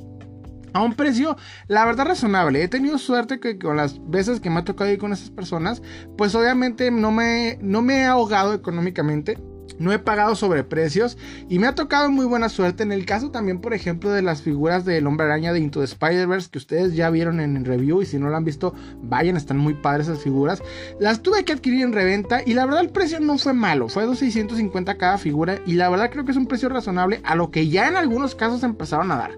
a 0.73 0.83
un 0.83 0.95
precio, 0.95 1.37
la 1.69 1.87
verdad, 1.87 2.07
razonable. 2.07 2.63
He 2.63 2.69
tenido 2.69 2.99
suerte 2.99 3.41
que 3.41 3.59
con 3.59 3.77
las 3.77 3.99
veces 4.11 4.41
que 4.41 4.51
me 4.51 4.61
ha 4.61 4.65
tocado 4.65 4.91
ir 4.91 4.99
con 4.99 5.13
esas 5.13 5.31
personas, 5.31 5.81
pues 6.19 6.35
obviamente 6.35 6.91
no 6.91 7.13
me, 7.13 7.59
no 7.63 7.83
me 7.83 8.01
he 8.01 8.05
ahogado 8.05 8.53
económicamente 8.53 9.39
no 9.79 9.93
he 9.93 9.99
pagado 9.99 10.35
sobreprecios 10.35 11.19
y 11.49 11.59
me 11.59 11.67
ha 11.67 11.75
tocado 11.75 12.11
muy 12.11 12.27
buena 12.27 12.49
suerte 12.49 12.83
en 12.83 12.93
el 12.93 13.07
caso 13.07 13.31
también, 13.31 13.61
por 13.61 13.75
ejemplo, 13.75 14.11
de 14.11 14.23
las 14.23 14.43
figuras 14.43 14.85
del 14.85 15.07
hombre 15.07 15.27
araña 15.27 15.53
de 15.53 15.61
Into 15.61 15.81
the 15.81 15.87
Spider-Verse 15.87 16.51
que 16.51 16.59
ustedes 16.59 16.95
ya 16.95 17.11
vieron 17.11 17.41
en 17.41 17.65
review 17.65 18.03
y 18.03 18.07
si 18.07 18.19
no 18.19 18.29
lo 18.29 18.37
han 18.37 18.45
visto, 18.45 18.75
vayan, 19.03 19.37
están 19.37 19.59
muy 19.59 19.75
padres 19.75 20.09
esas 20.09 20.23
figuras. 20.23 20.63
Las 21.01 21.23
tuve 21.23 21.45
que 21.45 21.53
adquirir 21.53 21.83
en 21.83 21.93
reventa 21.93 22.43
y 22.45 22.55
la 22.55 22.65
verdad 22.65 22.81
el 22.81 22.91
precio 22.91 23.21
no 23.21 23.39
fue 23.39 23.53
malo, 23.53 23.89
fue 23.89 24.07
2.650 24.07 24.97
cada 24.97 25.19
figura 25.19 25.59
y 25.67 25.75
la 25.75 25.89
verdad 25.89 26.11
creo 26.11 26.25
que 26.25 26.33
es 26.33 26.37
un 26.37 26.47
precio 26.47 26.69
razonable 26.69 27.21
a 27.25 27.35
lo 27.35 27.51
que 27.51 27.69
ya 27.69 27.89
en 27.89 27.97
algunos 27.97 28.35
casos 28.35 28.63
empezaron 28.63 29.11
a 29.13 29.17
dar. 29.17 29.33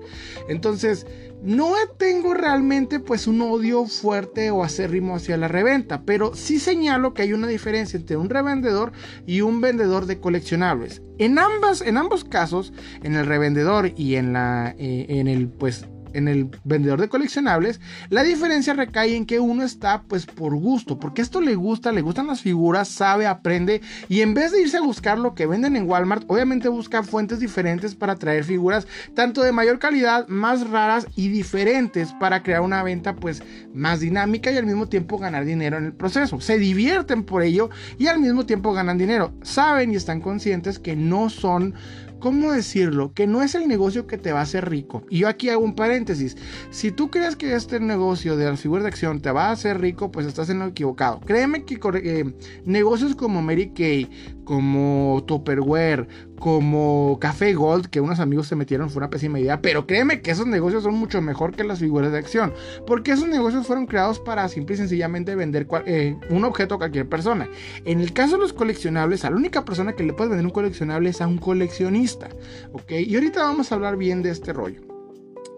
Entonces, 0.49 1.07
no 1.43 1.73
tengo 1.97 2.35
realmente 2.35 3.01
pues 3.01 3.27
un 3.27 3.41
odio 3.43 3.87
fuerte 3.87 4.51
o 4.51 4.65
acérrimo 4.65 5.17
hacia 5.17 5.37
la 5.37 5.49
reventa, 5.49 6.03
pero 6.03 6.35
sí 6.35 6.59
señalo 6.59 7.15
que 7.15 7.23
hay 7.23 7.33
una 7.33 7.47
diferencia 7.47 7.97
entre 7.97 8.17
un 8.17 8.29
revendedor 8.29 8.93
y 9.27 9.41
un 9.41 9.61
vendedor 9.61 10.07
de 10.07 10.21
coleccionables. 10.21 11.03
En 11.19 11.39
ambas, 11.39 11.81
en 11.81 11.97
ambos 11.97 12.25
casos, 12.25 12.73
en 13.03 13.15
el 13.15 13.27
revendedor 13.27 13.93
y 13.97 14.17
en 14.17 14.33
la, 14.33 14.75
eh, 14.79 15.07
en 15.09 15.29
el 15.29 15.49
pues 15.49 15.87
en 16.13 16.29
el 16.29 16.51
vendedor 16.65 17.01
de 17.01 17.09
coleccionables, 17.09 17.81
la 18.11 18.23
diferencia 18.23 18.75
recae 18.75 19.17
en 19.17 19.27
que 19.27 19.41
uno 19.41 19.63
está 19.63 20.03
pues 20.03 20.27
por 20.27 20.55
gusto, 20.55 20.99
porque 20.99 21.23
esto 21.23 21.41
le 21.41 21.55
gusta, 21.55 21.93
le 21.93 22.03
gustan 22.03 22.27
las 22.27 22.41
figuras, 22.41 22.89
sabe, 22.89 23.27
aprende 23.27 23.81
y 24.09 24.21
en 24.21 24.35
vez 24.35 24.53
de 24.53 24.63
irse 24.63 24.77
a 24.77 24.83
buscar 24.83 25.19
lo 25.19 25.35
que 25.35 25.47
venden 25.47 25.77
en 25.77 25.89
Walmart, 25.89 26.25
obviamente 26.29 26.69
busca 26.69 27.03
fuentes 27.03 27.41
diferentes 27.41 27.95
para 27.95 28.17
traer 28.17 28.45
figuras 28.45 28.87
tanto 29.15 29.43
de 29.43 29.53
mayor 29.53 29.79
calidad, 29.79 30.27
más 30.29 30.69
raras 30.69 31.07
y 31.17 31.29
diferentes 31.29 32.13
para 32.15 32.43
crear 32.43 32.61
una 32.61 32.83
venta 32.83 33.15
pues 33.15 33.43
más 33.75 34.01
dinámica 34.01 34.51
y 34.51 34.57
al 34.57 34.67
mismo 34.67 34.89
tiempo 34.89 35.19
ganar 35.19 35.45
dinero 35.45 35.79
en 35.79 35.85
el 35.87 35.93
proceso. 35.93 36.41
Se 36.41 36.59
divierten 36.59 37.25
por 37.25 37.43
ello 37.43 37.71
y 37.99 38.07
al 38.07 38.21
mismo 38.21 38.47
tiempo 38.47 38.73
ganan 38.73 38.99
dinero. 38.99 39.33
Saben 39.43 39.93
y 39.93 39.97
están 39.97 40.21
conscientes 40.21 40.79
que 40.79 40.97
no 40.97 41.31
son 41.31 41.75
¿cómo 42.19 42.53
decirlo? 42.53 43.13
Que 43.13 43.27
no 43.27 43.43
es 43.43 43.55
el 43.55 43.69
negocio 43.69 44.07
que 44.07 44.19
te 44.19 44.33
va 44.33 44.41
a 44.41 44.43
hacer 44.43 44.69
rico. 44.69 45.05
Y 45.11 45.19
yo 45.19 45.29
aquí 45.29 45.49
hago 45.49 45.65
un 45.65 45.75
paréntesis. 45.75 46.37
Si 46.71 46.91
tú 46.91 47.11
crees 47.11 47.37
que 47.37 47.55
este 47.55 47.81
negocio 47.81 48.37
de 48.37 48.47
las 48.47 48.61
figuras 48.61 48.85
de 48.85 48.89
acción 48.89 49.21
te 49.21 49.31
va 49.31 49.49
a 49.49 49.53
hacer 49.53 49.81
rico, 49.81 50.11
pues 50.11 50.27
estás 50.27 50.51
en 50.51 50.59
lo 50.61 50.67
equivocado. 50.67 51.21
Créeme 51.21 51.65
que 51.65 51.79
eh, 52.03 52.35
negocios 52.65 53.15
como 53.15 53.43
Mary 53.43 53.71
Kay, 53.71 54.09
como 54.49 55.23
Tupperware, 55.27 56.09
como 56.39 57.19
Café 57.21 57.53
Gold, 57.53 57.89
que 57.89 58.01
unos 58.01 58.19
amigos 58.19 58.47
se 58.47 58.57
metieron, 58.57 58.89
fue 58.89 59.01
una 59.01 59.11
pésima 59.11 59.39
idea. 59.39 59.61
Pero 59.61 59.87
créeme 59.87 60.23
que 60.23 60.31
esos 60.31 60.47
negocios 60.47 60.85
son 60.85 60.95
mucho 60.95 61.21
mejor 61.21 61.55
que 61.55 61.65
las 61.65 61.81
figuras 61.81 62.13
de 62.13 62.17
acción. 62.17 62.55
Porque 62.87 63.13
esos 63.13 63.29
negocios 63.29 63.67
fueron 63.67 63.85
creados 63.85 64.21
para 64.21 64.49
simple 64.49 64.77
y 64.77 64.79
sencillamente 64.79 65.35
vender 65.35 65.67
eh, 65.85 66.17
un 66.31 66.45
objeto 66.45 66.77
a 66.77 66.79
cualquier 66.79 67.07
persona. 67.11 67.47
En 67.85 68.01
el 68.01 68.15
caso 68.15 68.37
de 68.37 68.41
los 68.41 68.55
coleccionables, 68.55 69.27
a 69.27 69.31
la 69.31 69.37
única 69.37 69.67
persona 69.67 69.93
que 69.93 70.03
le 70.03 70.15
puedes 70.15 70.31
vender 70.31 70.47
un 70.47 70.53
coleccionable 70.53 71.11
es 71.11 71.21
a 71.21 71.27
un 71.27 71.37
coleccionista. 71.37 72.31
¿Ok? 72.73 72.91
Y 72.93 73.17
ahorita 73.17 73.43
vamos 73.43 73.71
a 73.71 73.75
hablar 73.75 73.99
bien 73.99 74.23
de 74.23 74.31
este 74.31 74.55
rollo. 74.55 74.81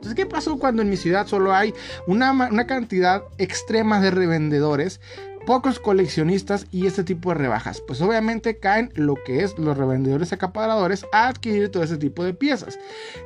Entonces, 0.00 0.16
¿qué 0.16 0.24
pasó 0.24 0.58
cuando 0.58 0.80
en 0.80 0.88
mi 0.88 0.96
ciudad 0.96 1.26
solo 1.26 1.54
hay 1.54 1.74
una, 2.06 2.66
cantidad 2.66 3.22
extrema 3.36 4.00
de 4.00 4.10
revendedores 4.10 4.98
pocos 5.46 5.80
coleccionistas 5.80 6.66
y 6.70 6.86
este 6.86 7.04
tipo 7.04 7.30
de 7.30 7.36
rebajas. 7.36 7.82
Pues 7.86 8.00
obviamente 8.00 8.58
caen 8.58 8.90
lo 8.94 9.14
que 9.14 9.42
es 9.42 9.58
los 9.58 9.76
revendedores 9.76 10.32
acaparadores 10.32 11.06
a 11.12 11.28
adquirir 11.28 11.70
todo 11.70 11.82
ese 11.82 11.96
tipo 11.96 12.24
de 12.24 12.34
piezas. 12.34 12.78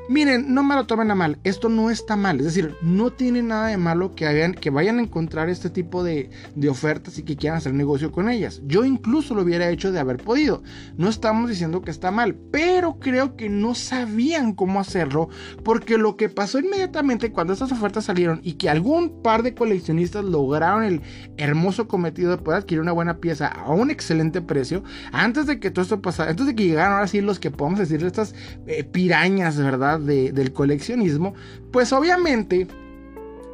Miren, 0.09 0.55
no 0.55 0.63
me 0.63 0.75
lo 0.75 0.87
tomen 0.87 1.11
a 1.11 1.15
mal, 1.15 1.39
esto 1.45 1.69
no 1.69 1.91
está 1.91 2.17
mal, 2.17 2.39
es 2.39 2.47
decir, 2.47 2.77
no 2.83 3.11
tiene 3.11 3.43
nada 3.43 3.69
de 3.69 3.77
malo 3.77 4.15
que, 4.15 4.27
hagan, 4.27 4.55
que 4.55 4.71
vayan 4.71 4.99
a 4.99 5.03
encontrar 5.03 5.49
este 5.49 5.71
tipo 5.71 6.05
de, 6.05 6.31
de 6.55 6.69
ofertas 6.69 7.19
y 7.19 7.23
que 7.23 7.37
quieran 7.37 7.59
hacer 7.59 7.75
negocio 7.75 8.13
con 8.13 8.29
ellas. 8.29 8.61
Yo 8.65 8.85
incluso 8.85 9.35
lo 9.35 9.43
hubiera 9.43 9.69
hecho 9.71 9.93
de 9.93 10.01
haber 10.01 10.19
podido. 10.19 10.63
No 10.97 11.09
estamos 11.09 11.49
diciendo 11.49 11.83
que 11.83 11.91
está 11.91 12.11
mal, 12.11 12.35
pero 12.51 12.99
creo 12.99 13.37
que 13.37 13.49
no 13.49 13.75
sabían 13.75 14.53
cómo 14.55 14.81
hacerlo 14.81 15.29
porque 15.63 15.99
lo 15.99 16.17
que 16.17 16.29
pasó 16.29 16.59
inmediatamente 16.59 17.33
cuando 17.33 17.53
estas 17.53 17.73
ofertas 17.73 18.05
salieron 18.05 18.41
y 18.43 18.55
que 18.55 18.69
algún 18.69 19.23
par 19.23 19.43
de 19.43 19.55
coleccionistas 19.55 20.25
lograron 20.25 20.85
el 20.85 21.03
hermoso 21.37 21.89
cometido 22.05 22.33
de 22.33 22.37
poder 22.37 22.61
adquirir 22.61 22.83
una 22.83 22.93
buena 22.93 23.17
pieza 23.17 23.47
a 23.47 23.71
un 23.71 23.91
excelente 23.91 24.43
precio, 24.43 24.85
antes 25.11 25.47
de 25.47 25.59
que 25.59 25.71
todo 25.71 25.85
esto 25.85 26.03
pasara, 26.03 26.31
antes 26.31 26.45
de 26.45 26.55
que 26.55 26.65
llegaran 26.65 26.93
ahora 26.93 27.07
sí 27.07 27.23
los 27.23 27.39
que 27.41 27.51
podemos 27.51 27.79
decir 27.79 28.05
estas 28.05 28.35
eh, 28.67 28.85
pirañas, 28.85 29.57
¿verdad? 29.57 29.99
del 30.01 30.53
coleccionismo, 30.53 31.33
pues 31.73 31.95
obviamente 31.95 32.69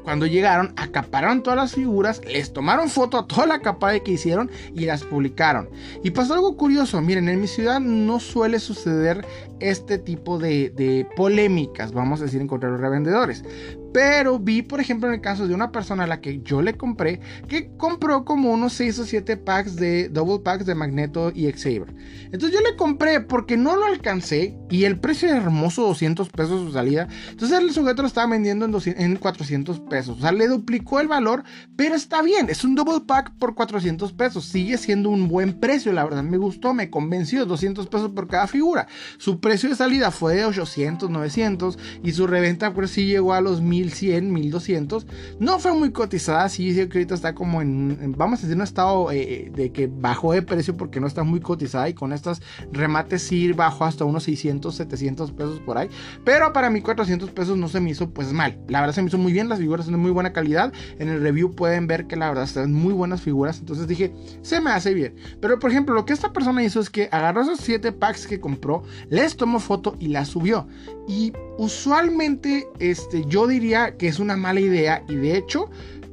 cuando 0.03 0.27
llegaron, 0.27 0.73
acapararon 0.77 1.45
todas 1.45 1.59
las 1.59 1.75
figuras, 1.75 2.23
les 2.27 2.53
tomaron 2.53 2.89
foto 2.89 3.19
a 3.19 3.27
toda 3.29 3.47
la 3.47 3.61
capa 3.61 3.93
de 3.93 4.03
que 4.03 4.13
hicieron 4.13 4.51
y 4.75 4.87
las 4.87 5.05
publicaron. 5.05 5.69
Y 6.03 6.11
pasó 6.11 6.35
algo 6.35 6.57
curioso, 6.57 7.01
miren, 7.01 7.29
en 7.29 7.41
mi 7.41 7.47
ciudad 7.47 7.79
no 7.79 8.19
suele 8.19 8.59
suceder 8.59 9.25
este 9.61 9.99
tipo 9.99 10.39
de, 10.39 10.71
de 10.71 11.07
polémicas, 11.15 11.93
vamos 11.93 12.21
a 12.21 12.25
decir, 12.25 12.41
en 12.41 12.49
contra 12.49 12.69
de 12.69 12.73
los 12.73 12.81
revendedores. 12.81 13.45
Pero 13.93 14.39
vi, 14.39 14.63
por 14.63 14.81
ejemplo, 14.81 15.09
en 15.09 15.15
el 15.15 15.21
caso 15.21 15.49
de 15.49 15.55
una 15.55 15.73
persona 15.73 16.05
a 16.05 16.07
la 16.07 16.21
que 16.21 16.41
yo 16.43 16.63
le 16.63 16.77
compré, 16.77 17.21
que 17.49 17.71
compró 17.77 18.25
como 18.25 18.53
unos 18.53 18.73
6 18.75 18.99
o 19.01 19.05
7 19.05 19.37
packs 19.37 19.77
de 19.77 20.09
double 20.09 20.41
packs 20.45 20.67
de 20.67 20.75
Magneto 20.75 21.33
y 21.35 21.51
Xavier. 21.51 21.95
Entonces 22.27 22.53
yo 22.53 22.61
le 22.61 22.77
compré 22.77 23.21
porque 23.21 23.57
no 23.57 23.77
lo 23.77 23.87
alcancé 23.87 24.57
y 24.71 24.85
el 24.85 25.01
precio 25.01 25.29
era 25.29 25.39
hermoso, 25.39 25.83
200 25.83 26.29
pesos 26.29 26.67
su 26.67 26.73
salida. 26.73 27.09
Entonces 27.31 27.59
el 27.59 27.73
sujeto 27.73 28.03
lo 28.03 28.09
estaba 28.09 28.31
vendiendo 28.31 28.67
en, 28.67 28.75
en 28.97 29.17
400 29.17 29.81
pesos. 29.81 30.19
O 30.19 30.21
sea, 30.21 30.33
le 30.33 30.47
duplicó 30.47 31.01
el 31.01 31.09
valor, 31.09 31.43
pero 31.77 31.95
está 31.95 32.23
bien, 32.23 32.49
es 32.49 32.63
un 32.63 32.75
double 32.75 33.01
pack 33.07 33.33
por 33.39 33.55
400 33.55 34.13
pesos. 34.13 34.45
Sigue 34.45 34.79
siendo 34.79 35.11
un 35.11 35.29
buen 35.29 35.59
precio, 35.59 35.93
la 35.93 36.05
verdad 36.05 36.23
me 36.23 36.37
gustó, 36.37 36.75
me 36.75 36.91
convenció, 36.91 37.45
200 37.47 37.89
pesos 37.89 38.13
por 38.13 38.29
cada 38.29 38.47
figura. 38.47 38.87
Su 39.19 39.41
precio 39.41 39.69
de 39.69 39.77
salida 39.77 40.11
fue 40.11 40.37
de 40.37 40.45
800, 40.45 41.11
900 41.11 41.79
y 42.05 42.13
su 42.13 42.27
reventa 42.27 42.73
pues 42.73 42.91
sí 42.91 43.07
llegó 43.07 43.35
a 43.35 43.41
los 43.41 43.61
1000 43.61 43.80
1100, 43.81 44.33
1200. 44.33 45.07
No 45.39 45.59
fue 45.59 45.73
muy 45.73 45.91
cotizada, 45.93 46.49
sí, 46.49 46.73
sí 46.73 46.81
ahorita 46.81 47.15
está 47.15 47.35
como 47.35 47.63
en, 47.63 48.15
vamos 48.17 48.41
a 48.41 48.43
decir, 48.43 48.57
un 48.57 48.63
estado 48.63 49.11
eh, 49.11 49.51
de 49.55 49.73
que 49.73 49.87
bajó 49.87 50.33
de 50.33 50.43
precio 50.43 50.77
porque 50.77 51.01
no 51.01 51.07
está 51.07 51.23
muy 51.23 51.41
cotizada 51.41 51.89
y 51.89 51.95
con 51.95 52.13
estas 52.13 52.43
remates 52.73 53.23
sí 53.23 53.53
bajó 53.53 53.85
hasta 53.85 54.05
unos 54.05 54.25
600, 54.25 54.75
700 54.75 55.33
pesos 55.33 55.61
por 55.61 55.79
ahí. 55.79 55.89
Pero 56.25 56.53
para 56.53 56.71
mí 56.71 56.81
400 56.81 57.31
pesos 57.31 57.57
no 57.57 57.69
se 57.69 57.81
me 57.81 57.91
hizo 57.91 58.11
pues 58.11 58.33
mal. 58.33 58.59
La 58.69 58.81
verdad 58.81 58.95
se 58.95 59.03
me 59.03 59.09
hizo 59.09 59.19
muy 59.19 59.33
bien, 59.33 59.49
las 59.49 59.59
figuras 59.59 59.87
son 59.87 59.93
de 59.93 59.99
muy 59.99 60.11
buena 60.11 60.33
calidad. 60.33 60.73
En 60.99 61.09
el 61.09 61.21
review 61.21 61.55
pueden 61.55 61.87
ver 61.87 62.07
que 62.07 62.17
la 62.17 62.29
verdad 62.29 62.45
están 62.45 62.73
muy 62.73 62.93
buenas 62.93 63.23
figuras. 63.23 63.59
Entonces 63.59 63.87
dije, 63.87 64.13
se 64.43 64.61
me 64.61 64.71
hace 64.71 64.95
bien. 64.95 65.15
Pero 65.41 65.59
por 65.59 65.71
ejemplo, 65.71 65.95
lo 65.95 66.05
que 66.05 66.13
esta 66.13 66.33
persona 66.33 66.63
hizo 66.63 66.81
es 66.81 66.91
que 66.91 67.09
agarró 67.11 67.43
esos 67.43 67.61
7 67.61 67.93
packs 67.93 68.27
que 68.27 68.41
compró, 68.41 68.83
les 69.09 69.37
tomó 69.37 69.61
foto 69.61 69.97
y 69.99 70.09
las 70.09 70.29
subió. 70.29 70.67
Y 71.09 71.33
usualmente 71.59 72.69
este, 72.79 73.25
yo 73.27 73.47
diría 73.47 73.70
que 73.99 74.09
es 74.09 74.19
una 74.19 74.37
mala 74.37 74.61
idea 74.61 75.05
y 75.09 75.17
de 75.17 75.37
hecho 75.37 75.71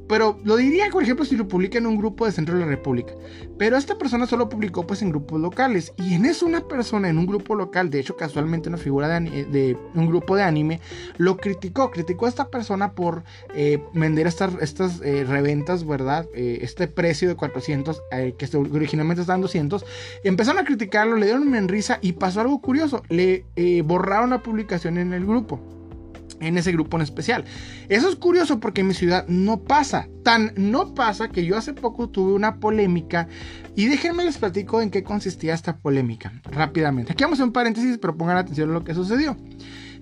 pero 0.08 0.40
lo 0.44 0.56
diría, 0.56 0.90
por 0.90 1.04
ejemplo, 1.04 1.26
si 1.26 1.36
lo 1.36 1.48
publica 1.48 1.78
en 1.78 1.86
un 1.86 1.98
grupo 1.98 2.26
de 2.26 2.32
Centro 2.32 2.56
de 2.56 2.62
la 2.62 2.68
República. 2.68 3.14
Pero 3.58 3.76
esta 3.76 3.98
persona 3.98 4.26
solo 4.26 4.48
publicó 4.48 4.88
pues 4.88 5.02
en 5.02 5.10
grupos 5.10 5.42
locales. 5.42 5.94
Y 5.98 6.14
en 6.14 6.26
eso 6.26 6.46
una 6.46 6.62
persona 6.62 7.10
en 7.10 7.18
un 7.18 7.26
grupo 7.26 7.56
local, 7.56 7.90
de 7.90 8.00
hecho 8.00 8.16
casualmente 8.16 8.70
una 8.70 8.78
figura 8.78 9.20
de, 9.20 9.78
un 9.96 10.08
grupo 10.08 10.36
de 10.36 10.44
anime, 10.44 10.80
lo 11.18 11.38
criticó. 11.38 11.92
Criticó 11.92 12.26
a 12.26 12.30
esta 12.30 12.50
persona 12.50 12.94
por 12.94 13.24
eh, 13.54 13.84
vender 13.94 14.28
estas, 14.28 14.54
estas 14.62 15.02
eh, 15.02 15.26
reventas, 15.28 15.86
¿verdad? 15.86 16.26
Eh, 16.34 16.60
este 16.62 16.88
precio 16.88 17.28
de 17.28 17.36
400, 17.36 18.02
que 18.38 18.58
originalmente 18.58 19.22
estaban 19.22 19.42
200. 19.42 19.86
Empezaron 20.24 20.62
a 20.62 20.66
criticarlo, 20.66 21.18
le 21.18 21.26
dieron 21.26 21.54
en 21.54 21.68
risa 21.68 22.00
y 22.02 22.14
pasó 22.14 22.40
algo 22.42 22.62
curioso. 22.62 23.04
Le 23.10 23.44
borraron 23.84 24.30
la 24.30 24.42
publicación 24.42 24.98
en 24.98 25.12
el 25.12 25.26
grupo 25.26 25.77
en 26.40 26.58
ese 26.58 26.72
grupo 26.72 26.98
en 26.98 27.04
especial. 27.04 27.46
Eso 27.90 28.10
es 28.10 28.16
curioso 28.16 28.60
porque 28.60 28.82
en 28.82 28.88
mi 28.88 28.94
ciudad 28.94 29.26
no 29.28 29.62
pasa. 29.62 30.08
Tan 30.24 30.54
no 30.56 30.94
pasa 30.94 31.30
que 31.30 31.46
yo 31.46 31.58
hace 31.58 31.74
poco 31.74 32.10
tuve 32.10 32.34
una 32.34 32.60
polémica 32.60 33.28
y 33.76 33.88
déjenme 33.88 34.26
les 34.26 34.38
platico 34.38 34.82
en 34.82 34.90
qué 34.90 35.04
consistía 35.04 35.54
esta 35.54 35.78
polémica 35.78 36.34
rápidamente. 36.44 37.12
Aquí 37.12 37.24
vamos 37.24 37.40
a 37.40 37.44
un 37.44 37.52
paréntesis, 37.52 37.98
pero 37.98 38.18
pongan 38.18 38.38
atención 38.38 38.70
a 38.70 38.74
lo 38.74 38.84
que 38.84 38.94
sucedió. 38.94 39.38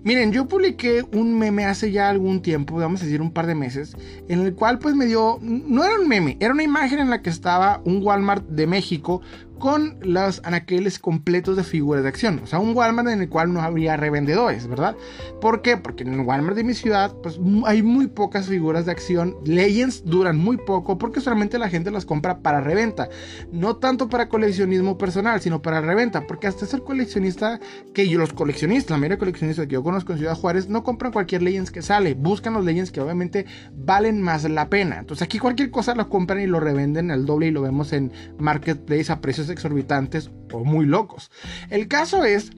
Miren, 0.05 0.31
yo 0.31 0.47
publiqué 0.47 1.03
un 1.13 1.35
meme 1.35 1.65
hace 1.65 1.91
ya 1.91 2.09
algún 2.09 2.43
tiempo, 2.43 2.75
vamos 2.75 3.01
a 3.01 3.05
decir 3.05 3.23
un 3.23 3.31
par 3.31 3.47
de 3.47 3.55
meses, 3.55 3.97
en 4.27 4.41
el 4.41 4.53
cual 4.53 4.77
pues 4.77 4.93
me 4.93 5.07
dio, 5.07 5.39
no 5.41 5.83
era 5.83 5.99
un 5.99 6.07
meme, 6.07 6.37
era 6.39 6.53
una 6.53 6.61
imagen 6.61 6.99
en 6.99 7.09
la 7.09 7.23
que 7.23 7.31
estaba 7.31 7.81
un 7.85 8.03
Walmart 8.03 8.47
de 8.47 8.67
México 8.67 9.23
con 9.59 9.97
los 10.01 10.41
anaqueles 10.43 10.99
completos 10.99 11.57
de 11.57 11.63
figuras 11.63 12.03
de 12.03 12.09
acción. 12.09 12.41
O 12.43 12.47
sea, 12.47 12.59
un 12.59 12.75
Walmart 12.75 13.09
en 13.09 13.21
el 13.21 13.29
cual 13.29 13.53
no 13.53 13.61
habría 13.61 13.97
revendedores, 13.97 14.67
¿verdad? 14.67 14.95
¿Por 15.41 15.61
qué? 15.61 15.77
Porque 15.77 16.03
en 16.03 16.13
el 16.13 16.21
Walmart 16.21 16.55
de 16.55 16.63
mi 16.63 16.73
ciudad, 16.73 17.13
pues 17.23 17.39
hay 17.65 17.81
muy 17.81 18.07
pocas 18.07 18.47
figuras 18.47 18.85
de 18.85 18.91
acción. 18.91 19.35
Legends 19.45 20.03
duran 20.05 20.37
muy 20.37 20.57
poco 20.57 20.97
porque 20.97 21.21
solamente 21.21 21.57
la 21.57 21.69
gente 21.69 21.91
las 21.91 22.05
compra 22.05 22.39
para 22.39 22.61
reventa. 22.61 23.09
No 23.51 23.77
tanto 23.77 24.09
para 24.09 24.29
coleccionismo 24.29 24.97
personal, 24.97 25.41
sino 25.41 25.61
para 25.61 25.81
reventa. 25.81 26.27
Porque 26.27 26.47
hasta 26.47 26.65
ser 26.65 26.81
coleccionista, 26.81 27.59
que 27.93 28.07
yo, 28.07 28.19
los 28.19 28.33
coleccionistas, 28.33 28.91
la 28.91 28.97
mayoría 28.97 29.15
de 29.15 29.19
coleccionistas 29.19 29.67
que 29.67 29.73
yo 29.73 29.83
conozco 29.83 30.11
en 30.13 30.19
Ciudad 30.19 30.35
Juárez, 30.35 30.69
no 30.69 30.83
compran 30.83 31.11
cualquier 31.11 31.41
Legends 31.41 31.71
que 31.71 31.81
sale. 31.81 32.13
Buscan 32.13 32.53
los 32.53 32.65
Legends 32.65 32.91
que 32.91 33.01
obviamente 33.01 33.45
valen 33.75 34.21
más 34.21 34.43
la 34.49 34.69
pena. 34.69 34.99
Entonces 34.99 35.23
aquí 35.23 35.39
cualquier 35.39 35.71
cosa 35.71 35.95
lo 35.95 36.09
compran 36.09 36.41
y 36.41 36.47
lo 36.47 36.59
revenden 36.59 37.11
al 37.11 37.25
doble 37.25 37.47
y 37.47 37.51
lo 37.51 37.61
vemos 37.61 37.93
en 37.93 38.11
Marketplace 38.37 39.11
a 39.11 39.21
precios 39.21 39.49
exorbitantes 39.55 40.29
o 40.51 40.63
muy 40.63 40.85
locos. 40.85 41.31
El 41.69 41.87
caso 41.87 42.23
es 42.23 42.51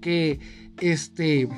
que 0.00 0.40
este 0.80 1.48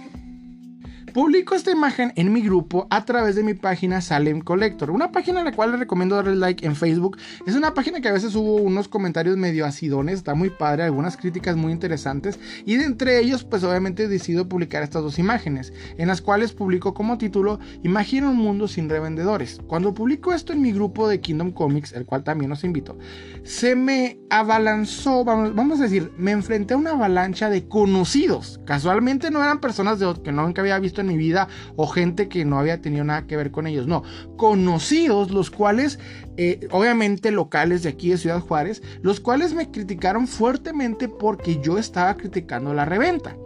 Publico 1.13 1.57
esta 1.57 1.73
imagen 1.73 2.13
en 2.15 2.33
mi 2.33 2.41
grupo 2.41 2.87
a 2.89 3.05
través 3.05 3.35
de 3.35 3.43
mi 3.43 3.55
página 3.55 4.01
Salem 4.01 4.41
Collector, 4.41 4.91
una 4.91 5.11
página 5.11 5.41
a 5.41 5.45
la 5.45 5.53
cual 5.53 5.73
les 5.73 5.81
recomiendo 5.81 6.15
darle 6.15 6.37
like 6.37 6.65
en 6.65 6.77
Facebook. 6.77 7.19
Es 7.47 7.57
una 7.57 7.75
página 7.75 8.01
que 8.01 8.09
a 8.09 8.13
veces 8.13 8.37
hubo 8.37 8.57
unos 8.57 8.87
comentarios 8.87 9.37
medio 9.37 9.67
acidones, 9.67 10.19
está 10.19 10.35
muy 10.35 10.51
padre, 10.51 10.85
algunas 10.85 11.17
críticas 11.17 11.57
muy 11.57 11.73
interesantes 11.73 12.39
y 12.65 12.77
de 12.77 12.85
entre 12.85 13.19
ellos 13.19 13.43
pues 13.43 13.65
obviamente 13.65 14.07
decido 14.07 14.49
publicar 14.49 14.85
estas 14.85 15.03
dos 15.03 15.19
imágenes, 15.19 15.73
en 15.99 16.07
las 16.07 16.21
cuales 16.21 16.53
publico 16.53 16.95
como 16.95 17.19
título 17.19 17.59
Imagina 17.83 18.31
un 18.31 18.37
mundo 18.37 18.69
sin 18.69 18.89
revendedores. 18.89 19.61
Cuando 19.67 19.95
publico 19.95 20.33
esto 20.33 20.53
en 20.53 20.63
mi 20.63 20.73
grupo 20.73 21.09
de 21.09 21.21
Kingdom 21.21 21.51
Comics, 21.51 21.93
el 21.93 22.07
cual 22.07 22.23
también 22.23 22.53
os 22.53 22.63
invito, 22.63 22.97
se 23.43 23.75
me 23.75 24.21
abalanzó, 24.31 25.25
vamos, 25.25 25.81
a 25.81 25.83
decir, 25.83 26.13
me 26.17 26.31
enfrenté 26.31 26.75
a 26.75 26.77
una 26.77 26.93
avalancha 26.93 27.51
de 27.51 27.67
conocidos. 27.67 28.61
Casualmente 28.65 29.31
no 29.31 29.43
eran 29.43 29.61
personas 29.61 29.99
de, 29.99 30.15
que 30.23 30.31
nunca 30.31 30.63
había 30.63 30.79
visto 30.79 31.00
en 31.01 31.09
mi 31.09 31.17
vida 31.17 31.49
o 31.77 31.87
gente 31.87 32.29
que 32.29 32.45
no 32.45 32.59
había 32.59 32.81
tenido 32.81 33.05
nada 33.05 33.27
que 33.27 33.37
ver 33.37 33.51
con 33.51 33.67
ellos. 33.67 33.87
No, 33.87 34.03
conocidos, 34.37 35.31
los 35.31 35.51
cuales, 35.51 35.99
eh, 36.37 36.69
obviamente 36.71 37.31
locales 37.31 37.83
de 37.83 37.91
aquí 37.91 38.11
de 38.11 38.19
Ciudad 38.19 38.41
Juárez, 38.41 38.83
los 39.03 39.21
cuales 39.21 39.55
me 39.55 39.71
criticaron 39.71 40.27
fuertemente 40.27 41.09
porque 41.09 41.61
yo 41.61 41.79
estaba 41.79 42.17
criticando 42.17 42.75
la 42.75 42.85
reventa. 42.85 43.37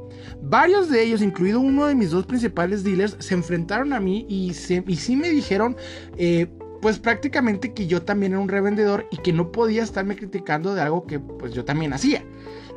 Varios 0.42 0.90
de 0.90 1.02
ellos, 1.02 1.23
incluido 1.23 1.61
uno 1.61 1.87
de 1.87 1.94
mis 1.94 2.11
dos 2.11 2.26
principales 2.26 2.84
dealers, 2.84 3.16
se 3.18 3.34
enfrentaron 3.34 3.92
a 3.92 4.00
mí 4.00 4.26
y, 4.28 4.54
se, 4.54 4.82
y 4.87 4.96
sí 4.96 5.16
me 5.16 5.30
dijeron, 5.30 5.76
eh, 6.16 6.46
pues 6.80 6.99
prácticamente 6.99 7.73
que 7.73 7.87
yo 7.87 8.02
también 8.02 8.32
era 8.32 8.40
un 8.40 8.49
revendedor 8.49 9.06
y 9.11 9.16
que 9.18 9.32
no 9.32 9.52
podía 9.52 9.82
estarme 9.82 10.16
criticando 10.16 10.75
de 10.75 10.82
algo 10.82 11.06
que 11.06 11.18
pues 11.18 11.54
yo 11.54 11.64
también 11.64 11.94
hacía. 11.94 12.23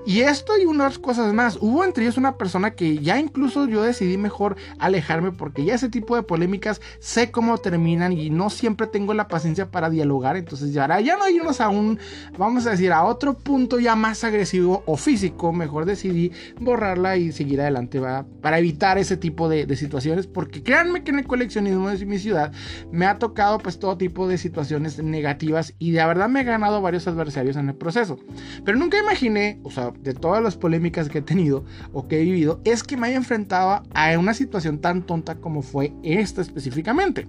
Y 0.08 0.22
esto 0.22 0.54
y 0.58 0.66
unas 0.66 1.00
cosas 1.00 1.34
más. 1.34 1.58
Hubo 1.60 1.84
entre 1.84 2.06
ellos 2.06 2.16
una 2.16 2.38
persona 2.38 2.72
que 2.72 3.00
ya 3.00 3.20
incluso 3.20 3.68
yo 3.68 3.84
decidí 3.84 4.18
mejor 4.18 4.56
alejarme 4.80 5.34
porque 5.34 5.66
ya 5.66 5.76
ese 5.76 5.90
tipo 5.90 6.16
de 6.16 6.24
polémicas 6.24 6.80
sé 7.00 7.30
cómo 7.30 7.58
terminan 7.58 8.14
y 8.14 8.30
no 8.30 8.50
siempre 8.50 8.88
tengo 8.88 9.14
la 9.14 9.28
paciencia 9.28 9.70
para 9.70 9.90
dialogar. 9.90 10.38
Entonces 10.38 10.72
ya, 10.72 10.88
ya 11.02 11.18
no 11.18 11.28
irnos 11.28 11.60
a 11.60 11.68
un, 11.68 12.00
vamos 12.38 12.66
a 12.68 12.70
decir, 12.70 12.94
a 12.94 13.04
otro 13.04 13.38
punto 13.38 13.82
ya 13.82 13.98
más 13.98 14.24
agresivo 14.24 14.82
o 14.86 14.96
físico. 14.96 15.52
Mejor 15.52 15.84
decidí 15.84 16.32
borrarla 16.58 17.18
y 17.18 17.34
seguir 17.34 17.60
adelante 17.60 18.00
para 18.42 18.60
evitar 18.60 18.98
ese 18.98 19.18
tipo 19.18 19.50
de, 19.50 19.66
de, 19.66 19.76
situaciones. 19.76 20.26
Porque 20.26 20.64
créanme 20.64 21.04
que 21.04 21.12
en 21.12 21.20
el 21.20 21.28
coleccionismo 21.28 21.90
de 21.90 22.06
mi 22.06 22.18
ciudad 22.18 22.54
me 22.94 23.08
ha 23.08 23.20
tocado 23.20 23.58
pues 23.58 23.78
todo 23.78 23.98
tipo 23.98 24.26
de 24.26 24.38
situaciones 24.38 25.04
negativas 25.04 25.74
y 25.80 25.92
de 25.92 26.06
verdad 26.06 26.30
me 26.30 26.40
he 26.40 26.44
ganado 26.46 26.82
varios 26.82 27.10
adversarios 27.10 27.58
en 27.58 27.68
el 27.68 27.76
proceso. 27.76 28.18
Pero 28.64 28.78
nunca 28.78 28.98
imaginé, 28.98 29.60
o 29.64 29.70
sea, 29.70 29.92
de 30.02 30.14
todas 30.14 30.42
las 30.42 30.56
polémicas 30.56 31.10
que 31.10 31.20
he 31.20 31.22
tenido 31.22 31.66
o 31.94 32.08
que 32.08 32.20
he 32.20 32.24
vivido 32.24 32.62
es 32.64 32.84
que 32.84 32.98
me 32.98 33.08
haya 33.08 33.18
enfrentado 33.18 33.84
a 33.94 34.18
una 34.18 34.34
situación 34.34 34.80
tan 34.80 35.04
tonta 35.04 35.36
como 35.36 35.62
fue 35.62 35.94
esta 36.04 36.42
específicamente. 36.42 37.28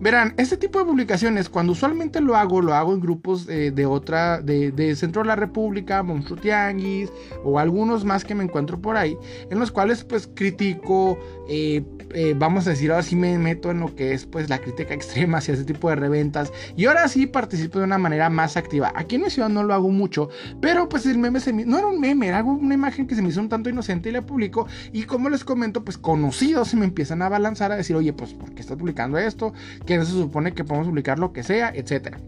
Verán, 0.00 0.34
este 0.36 0.56
tipo 0.56 0.78
de 0.78 0.84
publicaciones, 0.84 1.48
cuando 1.48 1.72
usualmente 1.72 2.20
lo 2.20 2.36
hago, 2.36 2.60
lo 2.60 2.74
hago 2.74 2.94
en 2.94 3.00
grupos 3.00 3.46
de 3.46 3.86
otra, 3.86 4.40
de, 4.40 4.94
Centro 4.96 5.22
de 5.22 5.28
la 5.28 5.36
República, 5.36 6.02
Monstruo 6.02 6.38
Tianguis 6.38 7.10
o 7.44 7.58
algunos 7.58 8.04
más 8.04 8.24
que 8.24 8.34
me 8.34 8.44
encuentro 8.44 8.80
por 8.80 8.96
ahí, 8.96 9.16
en 9.50 9.58
los 9.58 9.70
cuales 9.70 10.04
pues 10.04 10.28
critico, 10.34 11.18
eh, 11.48 11.82
eh, 12.14 12.34
vamos 12.36 12.66
a 12.66 12.70
decir, 12.70 12.90
ahora 12.90 13.02
sí 13.02 13.16
me 13.16 13.38
meto 13.38 13.70
en 13.70 13.80
lo 13.80 13.94
que 13.94 14.12
es 14.12 14.26
pues 14.26 14.48
la 14.48 14.58
crítica 14.58 14.94
extrema 14.94 15.38
hacia 15.38 15.54
ese 15.54 15.64
tipo 15.64 15.88
de 15.88 15.96
reventas 15.96 16.52
y 16.76 16.86
ahora 16.86 17.08
sí 17.08 17.26
participo 17.26 17.78
de 17.78 17.84
una 17.84 17.98
manera 17.98 18.28
más 18.30 18.56
activa. 18.56 18.92
Aquí 18.94 19.16
en 19.16 19.22
mi 19.22 19.30
ciudad 19.30 19.48
no 19.48 19.62
lo 19.62 19.74
hago 19.74 19.88
mucho, 19.88 20.28
pero 20.60 20.88
pues 20.88 21.06
el 21.06 21.18
meme 21.18 21.40
se 21.40 21.52
no 21.52 21.78
era 21.78 21.86
un 21.86 22.00
meme, 22.02 22.26
era 22.26 22.42
una 22.42 22.74
imagen 22.74 23.06
que 23.06 23.14
se 23.14 23.22
me 23.22 23.28
hizo 23.28 23.40
un 23.40 23.48
tanto 23.48 23.70
inocente 23.70 24.08
y 24.08 24.12
la 24.12 24.22
publico 24.22 24.66
y 24.92 25.04
como 25.04 25.30
les 25.30 25.44
comento, 25.44 25.84
pues 25.84 25.96
conocidos 25.96 26.68
se 26.68 26.76
me 26.76 26.84
empiezan 26.84 27.22
a 27.22 27.28
balanzar 27.28 27.70
a 27.70 27.76
decir, 27.76 27.94
oye, 27.94 28.12
pues 28.12 28.34
¿por 28.34 28.52
qué 28.52 28.60
estás 28.60 28.76
publicando 28.76 29.18
esto? 29.18 29.52
Que 29.86 29.96
no 29.96 30.04
se 30.04 30.12
supone 30.12 30.52
que 30.52 30.64
podemos 30.64 30.88
publicar 30.88 31.18
lo 31.18 31.32
que 31.32 31.44
sea, 31.44 31.70
etcétera. 31.74 32.18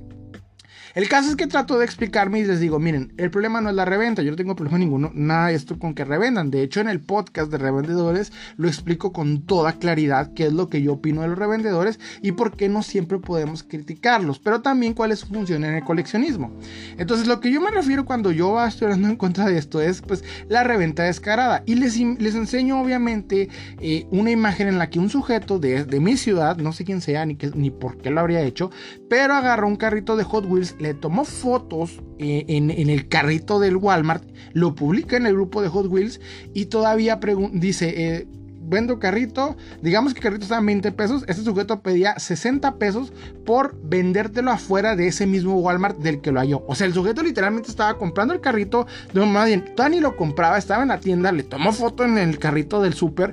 El 0.94 1.08
caso 1.08 1.28
es 1.28 1.34
que 1.34 1.48
trato 1.48 1.76
de 1.76 1.84
explicarme 1.84 2.38
y 2.38 2.44
les 2.44 2.60
digo, 2.60 2.78
miren, 2.78 3.12
el 3.16 3.28
problema 3.28 3.60
no 3.60 3.68
es 3.68 3.74
la 3.74 3.84
reventa, 3.84 4.22
yo 4.22 4.30
no 4.30 4.36
tengo 4.36 4.54
problema 4.54 4.78
ninguno, 4.78 5.10
nada 5.12 5.48
de 5.48 5.54
esto 5.54 5.76
con 5.76 5.92
que 5.92 6.04
revendan. 6.04 6.52
De 6.52 6.62
hecho, 6.62 6.80
en 6.80 6.88
el 6.88 7.00
podcast 7.00 7.50
de 7.50 7.58
revendedores 7.58 8.32
lo 8.58 8.68
explico 8.68 9.12
con 9.12 9.42
toda 9.42 9.72
claridad 9.72 10.32
qué 10.34 10.46
es 10.46 10.52
lo 10.52 10.68
que 10.68 10.82
yo 10.82 10.92
opino 10.92 11.22
de 11.22 11.28
los 11.28 11.36
revendedores 11.38 11.98
y 12.22 12.30
por 12.30 12.56
qué 12.56 12.68
no 12.68 12.84
siempre 12.84 13.18
podemos 13.18 13.64
criticarlos, 13.64 14.38
pero 14.38 14.60
también 14.62 14.94
cuál 14.94 15.10
es 15.10 15.18
su 15.18 15.26
función 15.26 15.64
en 15.64 15.74
el 15.74 15.82
coleccionismo. 15.82 16.52
Entonces, 16.96 17.26
lo 17.26 17.40
que 17.40 17.50
yo 17.50 17.60
me 17.60 17.72
refiero 17.72 18.04
cuando 18.04 18.30
yo 18.30 18.64
estoy 18.64 18.86
hablando 18.86 19.08
en 19.08 19.16
contra 19.16 19.46
de 19.46 19.58
esto 19.58 19.80
es 19.80 20.00
pues 20.00 20.22
la 20.48 20.62
reventa 20.62 21.02
descarada. 21.02 21.64
Y 21.66 21.74
les, 21.74 21.98
les 21.98 22.36
enseño 22.36 22.80
obviamente 22.80 23.48
eh, 23.80 24.06
una 24.12 24.30
imagen 24.30 24.68
en 24.68 24.78
la 24.78 24.90
que 24.90 25.00
un 25.00 25.10
sujeto 25.10 25.58
de, 25.58 25.84
de 25.84 25.98
mi 25.98 26.16
ciudad, 26.16 26.56
no 26.56 26.72
sé 26.72 26.84
quién 26.84 27.00
sea 27.00 27.26
ni, 27.26 27.36
ni 27.56 27.72
por 27.72 27.98
qué 27.98 28.10
lo 28.10 28.20
habría 28.20 28.42
hecho, 28.42 28.70
pero 29.10 29.34
agarró 29.34 29.66
un 29.66 29.74
carrito 29.74 30.16
de 30.16 30.22
Hot 30.22 30.46
Wheels, 30.46 30.76
le 30.84 30.92
tomó 30.92 31.24
fotos 31.24 32.02
eh, 32.18 32.44
en, 32.46 32.70
el 32.70 33.08
carrito 33.08 33.58
del 33.58 33.76
Walmart, 33.76 34.22
lo 34.52 34.74
publica 34.74 35.16
en 35.16 35.24
el 35.24 35.32
grupo 35.32 35.62
de 35.62 35.68
Hot 35.68 35.86
Wheels 35.86 36.20
y 36.52 36.66
todavía 36.66 37.18
dice, 37.52 37.94
eh, 37.96 38.28
vendo 38.60 38.98
carrito, 38.98 39.56
digamos 39.80 40.12
que 40.12 40.20
carrito 40.20 40.42
estaba 40.42 40.60
en 40.60 40.66
20 40.66 40.92
pesos, 40.92 41.24
este 41.26 41.42
sujeto 41.42 41.80
pedía 41.80 42.18
60 42.18 42.76
pesos 42.76 43.14
por 43.46 43.80
vendértelo 43.82 44.50
afuera 44.50 44.94
de 44.94 45.08
ese 45.08 45.26
mismo 45.26 45.58
Walmart 45.58 45.96
del 46.00 46.20
que 46.20 46.32
lo 46.32 46.40
halló. 46.40 46.62
O 46.68 46.74
sea, 46.74 46.86
el 46.86 46.92
sujeto 46.92 47.22
literalmente 47.22 47.70
estaba 47.70 47.96
comprando 47.96 48.34
el 48.34 48.42
carrito, 48.42 48.86
de 49.14 49.24
más 49.24 49.46
bien, 49.46 49.64
ni 49.90 50.00
lo 50.00 50.16
compraba, 50.16 50.58
estaba 50.58 50.82
en 50.82 50.90
la 50.90 51.00
tienda, 51.00 51.32
le 51.32 51.44
tomó 51.44 51.72
foto 51.72 52.04
en 52.04 52.18
el 52.18 52.38
carrito 52.38 52.82
del 52.82 52.92
súper 52.92 53.32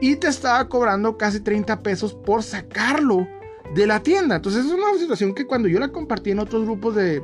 y 0.00 0.16
te 0.16 0.28
estaba 0.28 0.66
cobrando 0.70 1.18
casi 1.18 1.40
30 1.40 1.82
pesos 1.82 2.14
por 2.14 2.42
sacarlo 2.42 3.28
de 3.74 3.86
la 3.86 4.02
tienda. 4.02 4.36
Entonces 4.36 4.64
es 4.64 4.72
una 4.72 4.98
situación 4.98 5.34
que 5.34 5.46
cuando 5.46 5.68
yo 5.68 5.78
la 5.78 5.88
compartí 5.88 6.30
en 6.30 6.38
otros 6.38 6.64
grupos 6.64 6.94
de, 6.94 7.22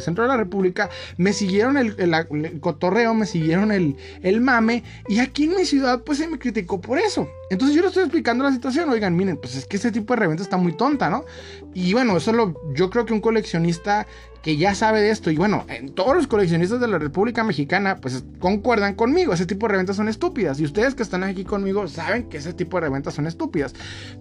Centro 0.00 0.24
de 0.24 0.28
la 0.28 0.36
República, 0.36 0.90
me 1.16 1.32
siguieron 1.32 1.76
el, 1.76 2.60
cotorreo, 2.60 3.14
me 3.14 3.26
siguieron 3.26 3.72
el, 3.72 3.96
el, 4.22 4.40
mame 4.40 4.82
y 5.08 5.20
aquí 5.20 5.44
en 5.44 5.56
mi 5.56 5.64
ciudad 5.64 6.02
pues 6.02 6.18
se 6.18 6.28
me 6.28 6.38
criticó 6.38 6.80
por 6.80 6.98
eso. 6.98 7.28
Entonces 7.52 7.76
yo 7.76 7.82
le 7.82 7.88
estoy 7.88 8.04
explicando 8.04 8.44
la 8.44 8.50
situación, 8.50 8.88
oigan, 8.88 9.14
miren, 9.14 9.36
pues 9.36 9.54
es 9.56 9.66
que 9.66 9.76
este 9.76 9.92
tipo 9.92 10.14
de 10.14 10.20
reventa 10.20 10.42
está 10.42 10.56
muy 10.56 10.74
tonta, 10.74 11.10
¿no? 11.10 11.26
Y 11.74 11.92
bueno, 11.92 12.16
eso 12.16 12.32
lo, 12.32 12.54
yo 12.74 12.88
creo 12.88 13.04
que 13.04 13.12
un 13.12 13.20
coleccionista 13.20 14.06
que 14.42 14.56
ya 14.56 14.74
sabe 14.74 15.02
de 15.02 15.10
esto, 15.10 15.30
y 15.30 15.36
bueno, 15.36 15.66
en 15.68 15.94
todos 15.94 16.16
los 16.16 16.26
coleccionistas 16.26 16.80
de 16.80 16.88
la 16.88 16.98
República 16.98 17.44
Mexicana, 17.44 17.98
pues 18.00 18.24
concuerdan 18.38 18.94
conmigo, 18.94 19.34
ese 19.34 19.44
tipo 19.44 19.66
de 19.66 19.72
reventas 19.72 19.96
son 19.96 20.08
estúpidas, 20.08 20.60
y 20.60 20.64
ustedes 20.64 20.94
que 20.94 21.02
están 21.02 21.24
aquí 21.24 21.44
conmigo 21.44 21.86
saben 21.88 22.30
que 22.30 22.38
ese 22.38 22.54
tipo 22.54 22.78
de 22.78 22.86
reventas 22.86 23.12
son 23.12 23.26
estúpidas, 23.26 23.74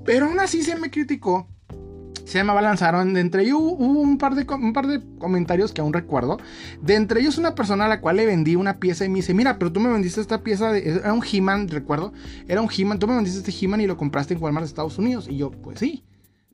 pero 0.04 0.26
aún 0.26 0.42
así 0.42 0.62
se 0.62 0.76
me 0.76 0.92
criticó 0.92 1.48
se 2.32 2.44
me 2.44 2.54
balanzaron. 2.54 3.14
De 3.14 3.20
entre 3.20 3.44
ellos 3.44 3.60
hubo 3.60 4.00
un 4.00 4.18
par, 4.18 4.36
de, 4.36 4.46
un 4.54 4.74
par 4.74 4.88
de 4.88 5.02
comentarios 5.18 5.74
que 5.74 5.82
aún 5.82 5.94
recuerdo. 5.94 6.38
De 6.82 6.96
entre 6.96 7.22
ellos 7.22 7.38
una 7.38 7.56
persona 7.56 7.86
a 7.86 7.88
la 7.88 8.02
cual 8.02 8.18
le 8.18 8.26
vendí 8.26 8.56
una 8.56 8.80
pieza 8.80 9.06
y 9.06 9.10
me 9.10 9.16
dice, 9.16 9.34
mira, 9.34 9.60
pero 9.60 9.72
tú 9.72 9.80
me 9.80 9.92
vendiste 9.92 10.22
esta 10.22 10.44
pieza, 10.44 10.72
de, 10.72 10.90
era 10.90 11.14
un 11.14 11.24
He-Man, 11.24 11.68
recuerdo. 11.68 12.14
Era 12.48 12.62
un 12.62 12.70
He-Man, 12.76 13.00
tú 13.00 13.08
me 13.08 13.16
vendiste 13.16 13.40
este 13.40 13.66
He-Man 13.66 13.82
y 13.82 13.88
lo 13.88 13.98
compraste 13.98 14.34
en 14.34 14.42
Walmart 14.42 14.64
de 14.64 14.70
Estados 14.70 14.98
Unidos. 14.98 15.28
Y 15.30 15.38
yo, 15.38 15.52
pues 15.52 15.80
sí. 15.80 16.04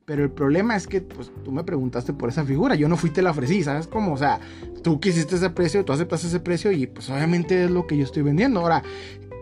Pero 0.04 0.24
el 0.24 0.30
problema 0.30 0.74
es 0.74 0.86
que, 0.86 1.02
pues, 1.02 1.30
tú 1.44 1.52
me 1.52 1.64
preguntaste 1.64 2.14
por 2.14 2.30
esa 2.30 2.42
figura. 2.42 2.74
Yo 2.74 2.88
no 2.88 2.96
fui, 2.96 3.10
te 3.10 3.20
la 3.20 3.30
ofrecí, 3.30 3.62
¿sabes 3.62 3.86
cómo? 3.86 4.14
O 4.14 4.16
sea, 4.16 4.40
tú 4.82 5.00
quisiste 5.00 5.36
ese 5.36 5.50
precio, 5.50 5.84
tú 5.84 5.92
aceptaste 5.92 6.28
ese 6.28 6.40
precio 6.40 6.72
y, 6.72 6.86
pues, 6.86 7.10
obviamente 7.10 7.64
es 7.64 7.70
lo 7.70 7.86
que 7.86 7.98
yo 7.98 8.04
estoy 8.04 8.22
vendiendo. 8.22 8.60
Ahora, 8.60 8.82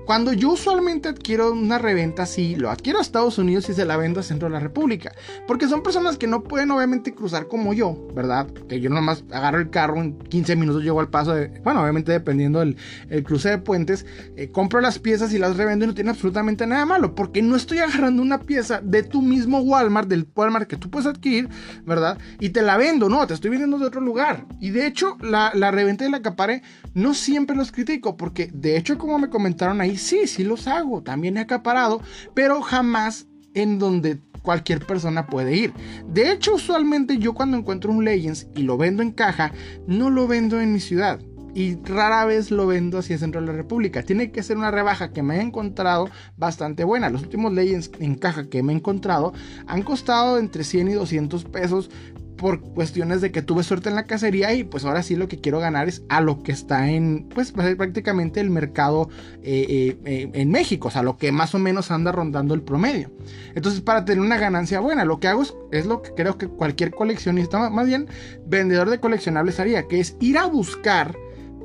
cuando 0.06 0.32
yo 0.32 0.50
usualmente 0.50 1.08
adquiero 1.08 1.52
una 1.52 1.78
reventa 1.78 2.22
así, 2.22 2.54
lo 2.54 2.70
adquiero 2.70 3.00
a 3.00 3.02
Estados 3.02 3.38
Unidos 3.38 3.68
y 3.68 3.74
se 3.74 3.84
la 3.84 3.96
vendo 3.96 4.20
a 4.20 4.22
Centro 4.22 4.46
de 4.46 4.54
la 4.54 4.60
República. 4.60 5.12
Porque 5.48 5.66
son 5.66 5.82
personas 5.82 6.16
que 6.16 6.28
no 6.28 6.44
pueden 6.44 6.70
obviamente 6.70 7.12
cruzar 7.12 7.48
como 7.48 7.74
yo, 7.74 8.06
¿verdad? 8.14 8.46
Que 8.68 8.80
yo 8.80 8.88
nomás 8.88 9.24
agarro 9.32 9.58
el 9.58 9.68
carro, 9.68 10.00
en 10.00 10.16
15 10.16 10.54
minutos 10.54 10.84
llego 10.84 11.00
al 11.00 11.08
paso 11.08 11.34
de... 11.34 11.48
Bueno, 11.64 11.82
obviamente 11.82 12.12
dependiendo 12.12 12.60
del 12.60 12.76
el 13.10 13.24
cruce 13.24 13.50
de 13.50 13.58
puentes, 13.58 14.06
eh, 14.36 14.48
compro 14.52 14.80
las 14.80 15.00
piezas 15.00 15.32
y 15.32 15.38
las 15.38 15.56
revendo 15.56 15.84
y 15.84 15.88
no 15.88 15.94
tiene 15.94 16.10
absolutamente 16.10 16.68
nada 16.68 16.86
malo. 16.86 17.16
Porque 17.16 17.42
no 17.42 17.56
estoy 17.56 17.78
agarrando 17.78 18.22
una 18.22 18.38
pieza 18.38 18.80
de 18.80 19.02
tu 19.02 19.22
mismo 19.22 19.58
Walmart, 19.58 20.08
del 20.08 20.28
Walmart 20.36 20.68
que 20.68 20.76
tú 20.76 20.88
puedes 20.88 21.08
adquirir, 21.08 21.48
¿verdad? 21.84 22.16
Y 22.38 22.50
te 22.50 22.62
la 22.62 22.76
vendo, 22.76 23.08
no, 23.08 23.26
te 23.26 23.34
estoy 23.34 23.50
vendiendo 23.50 23.76
de 23.80 23.86
otro 23.86 24.00
lugar. 24.00 24.46
Y 24.60 24.70
de 24.70 24.86
hecho, 24.86 25.16
la, 25.20 25.50
la 25.52 25.72
reventa 25.72 26.04
de 26.04 26.10
la 26.10 26.22
Capare 26.22 26.62
no 26.94 27.12
siempre 27.12 27.56
los 27.56 27.72
critico. 27.72 28.16
Porque 28.16 28.52
de 28.54 28.76
hecho, 28.76 28.98
como 28.98 29.18
me 29.18 29.30
comentaron 29.30 29.80
ahí, 29.80 29.95
sí, 29.96 30.26
sí 30.26 30.44
los 30.44 30.66
hago, 30.66 31.02
también 31.02 31.36
he 31.36 31.40
acaparado, 31.40 32.00
pero 32.34 32.62
jamás 32.62 33.26
en 33.54 33.78
donde 33.78 34.20
cualquier 34.42 34.86
persona 34.86 35.26
puede 35.26 35.56
ir. 35.56 35.72
De 36.06 36.30
hecho, 36.30 36.54
usualmente 36.54 37.18
yo 37.18 37.34
cuando 37.34 37.56
encuentro 37.56 37.90
un 37.90 38.04
Legends 38.04 38.46
y 38.54 38.62
lo 38.62 38.76
vendo 38.76 39.02
en 39.02 39.10
caja, 39.10 39.52
no 39.86 40.08
lo 40.08 40.28
vendo 40.28 40.60
en 40.60 40.72
mi 40.72 40.80
ciudad. 40.80 41.20
Y 41.52 41.76
rara 41.84 42.26
vez 42.26 42.50
lo 42.50 42.66
vendo 42.66 42.98
hacia 42.98 43.14
el 43.14 43.20
centro 43.20 43.40
de 43.40 43.46
la 43.46 43.54
República. 43.54 44.02
Tiene 44.02 44.30
que 44.30 44.42
ser 44.42 44.58
una 44.58 44.70
rebaja 44.70 45.10
que 45.10 45.22
me 45.22 45.38
he 45.38 45.40
encontrado 45.40 46.10
bastante 46.36 46.84
buena. 46.84 47.08
Los 47.08 47.22
últimos 47.22 47.52
Legends 47.54 47.90
en 47.98 48.14
caja 48.14 48.50
que 48.50 48.62
me 48.62 48.74
he 48.74 48.76
encontrado 48.76 49.32
han 49.66 49.82
costado 49.82 50.38
entre 50.38 50.64
100 50.64 50.88
y 50.88 50.92
200 50.92 51.44
pesos 51.46 51.90
por 52.36 52.60
cuestiones 52.60 53.20
de 53.20 53.32
que 53.32 53.42
tuve 53.42 53.62
suerte 53.62 53.88
en 53.88 53.94
la 53.94 54.04
cacería 54.04 54.52
y 54.52 54.64
pues 54.64 54.84
ahora 54.84 55.02
sí 55.02 55.16
lo 55.16 55.28
que 55.28 55.40
quiero 55.40 55.58
ganar 55.58 55.88
es 55.88 56.02
a 56.08 56.20
lo 56.20 56.42
que 56.42 56.52
está 56.52 56.90
en 56.90 57.28
pues 57.34 57.52
prácticamente 57.52 58.40
el 58.40 58.50
mercado 58.50 59.08
eh, 59.42 59.66
eh, 59.68 59.98
eh, 60.04 60.30
en 60.32 60.50
México, 60.50 60.88
o 60.88 60.90
sea, 60.90 61.02
lo 61.02 61.16
que 61.16 61.32
más 61.32 61.54
o 61.54 61.58
menos 61.58 61.90
anda 61.90 62.12
rondando 62.12 62.54
el 62.54 62.62
promedio. 62.62 63.10
Entonces 63.54 63.80
para 63.80 64.04
tener 64.04 64.22
una 64.22 64.38
ganancia 64.38 64.80
buena, 64.80 65.04
lo 65.04 65.18
que 65.18 65.28
hago 65.28 65.42
es, 65.72 65.86
lo 65.86 66.02
que 66.02 66.12
creo 66.14 66.38
que 66.38 66.48
cualquier 66.48 66.90
coleccionista, 66.90 67.70
más 67.70 67.86
bien 67.86 68.06
vendedor 68.46 68.90
de 68.90 69.00
coleccionables 69.00 69.58
haría, 69.60 69.86
que 69.88 70.00
es 70.00 70.16
ir 70.20 70.38
a 70.38 70.46
buscar 70.46 71.16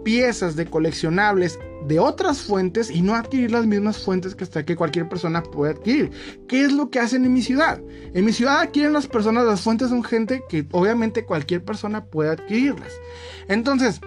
piezas 0.04 0.56
de 0.56 0.66
coleccionables 0.66 1.60
de 1.88 2.00
otras 2.00 2.42
fuentes 2.42 2.92
y 2.92 3.02
no 3.02 3.16
adquirir 3.16 3.52
las 3.52 3.66
mismas 3.66 3.98
fuentes 3.98 4.36
que, 4.36 4.44
hasta 4.44 4.64
que 4.66 4.76
cualquier 4.76 5.10
persona 5.10 5.42
puede 5.44 5.74
adquirir. 5.74 6.12
¿Qué 6.48 6.64
es 6.64 6.72
lo 6.72 6.90
que 6.90 7.00
hacen 7.00 7.26
en 7.26 7.34
mi 7.34 7.42
ciudad? 7.42 7.82
En 8.14 8.26
mi 8.26 8.34
ciudad 8.34 8.60
adquieren 8.60 8.94
las 8.94 9.08
personas 9.08 9.46
las 9.46 9.62
fuentes 9.62 9.90
son 9.90 10.04
gente 10.04 10.44
que 10.48 10.66
obviamente 10.72 11.26
cualquier 11.26 11.64
persona 11.64 12.06
puede 12.06 12.32
adquirirlas. 12.32 12.94
Entonces, 13.48 14.00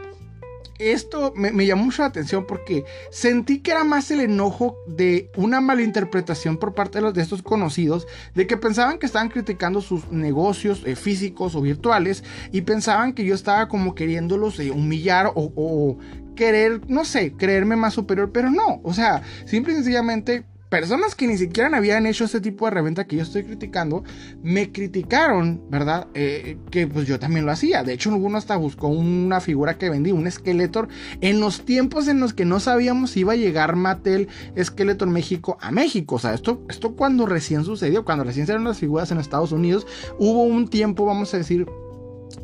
esto 0.79 1.33
me, 1.37 1.67
llamó 1.67 1.85
mucho 1.85 2.03
la 2.03 2.09
atención 2.09 2.47
porque 2.47 2.85
sentí 3.11 3.61
que 3.61 3.71
era 3.71 3.85
más 3.85 4.11
el 4.11 4.21
enojo 4.21 4.77
de 4.87 5.31
una 5.37 5.61
malinterpretación 5.61 6.57
por 6.57 6.75
parte 6.75 7.01
de, 7.01 7.23
estos 7.23 7.43
conocidos, 7.43 8.07
de 8.35 8.47
que 8.47 8.57
pensaban 8.57 8.99
que 8.99 9.07
estaban 9.07 9.29
criticando 9.29 9.81
sus 9.81 10.11
negocios 10.11 10.83
eh, 10.85 10.97
físicos 10.97 11.55
o 11.55 11.61
virtuales 11.61 12.25
y 12.53 12.63
pensaban 12.63 13.13
que 13.13 13.25
yo 13.25 13.35
estaba 13.35 13.69
como 13.69 13.95
queriéndolos 13.95 14.59
eh, 14.61 14.71
humillar 14.71 15.27
o, 15.35 15.53
o 15.55 15.99
querer, 16.35 16.81
no 16.89 17.05
sé, 17.05 17.33
creerme 17.33 17.77
más 17.77 17.95
superior, 17.95 18.31
pero 18.33 18.51
no, 18.51 18.81
o 18.83 18.93
sea, 18.93 19.23
simple 19.47 19.73
y 19.73 19.77
sencillamente 19.77 20.45
personas 20.75 21.15
que 21.15 21.29
ni 21.29 21.39
siquiera 21.39 21.77
habían 21.77 22.05
hecho 22.05 22.25
ese 22.25 22.41
tipo 22.41 22.65
de 22.65 22.73
reventa 22.73 23.07
que 23.07 23.15
yo 23.15 23.23
estoy 23.23 23.45
criticando, 23.45 24.03
me 24.43 24.73
criticaron, 24.73 25.63
¿verdad? 25.71 26.09
Eh, 26.15 26.59
que 26.73 26.89
pues 26.89 27.07
yo 27.07 27.21
también 27.21 27.47
lo 27.47 27.53
hacía. 27.53 27.85
De 27.85 27.93
hecho, 27.93 28.11
alguno 28.11 28.39
hasta 28.39 28.57
buscó 28.57 28.89
una 28.89 29.41
figura 29.41 29.79
que 29.79 29.89
vendí, 29.89 30.11
un 30.11 30.29
Skeletor, 30.29 30.89
en 31.21 31.39
los 31.39 31.65
tiempos 31.65 32.09
en 32.09 32.19
los 32.19 32.35
que 32.35 32.45
no 32.45 32.59
sabíamos 32.59 33.11
si 33.11 33.21
iba 33.21 33.35
a 33.35 33.37
llegar 33.37 33.77
Mattel 33.77 34.27
Skeletor 34.61 35.09
México 35.09 35.59
a 35.61 35.71
México. 35.71 36.17
O 36.17 36.19
sea, 36.19 36.35
esto, 36.35 36.65
esto 36.69 36.97
cuando 36.97 37.25
recién 37.25 37.63
sucedió, 37.63 38.05
cuando 38.05 38.25
recién 38.25 38.49
salieron 38.49 38.65
las 38.65 38.79
figuras 38.79 39.13
en 39.13 39.19
Estados 39.19 39.53
Unidos, 39.53 39.87
hubo 40.19 40.43
un 40.43 40.67
tiempo, 40.67 41.07
vamos 41.07 41.33
a 41.35 41.37
decir, 41.37 41.69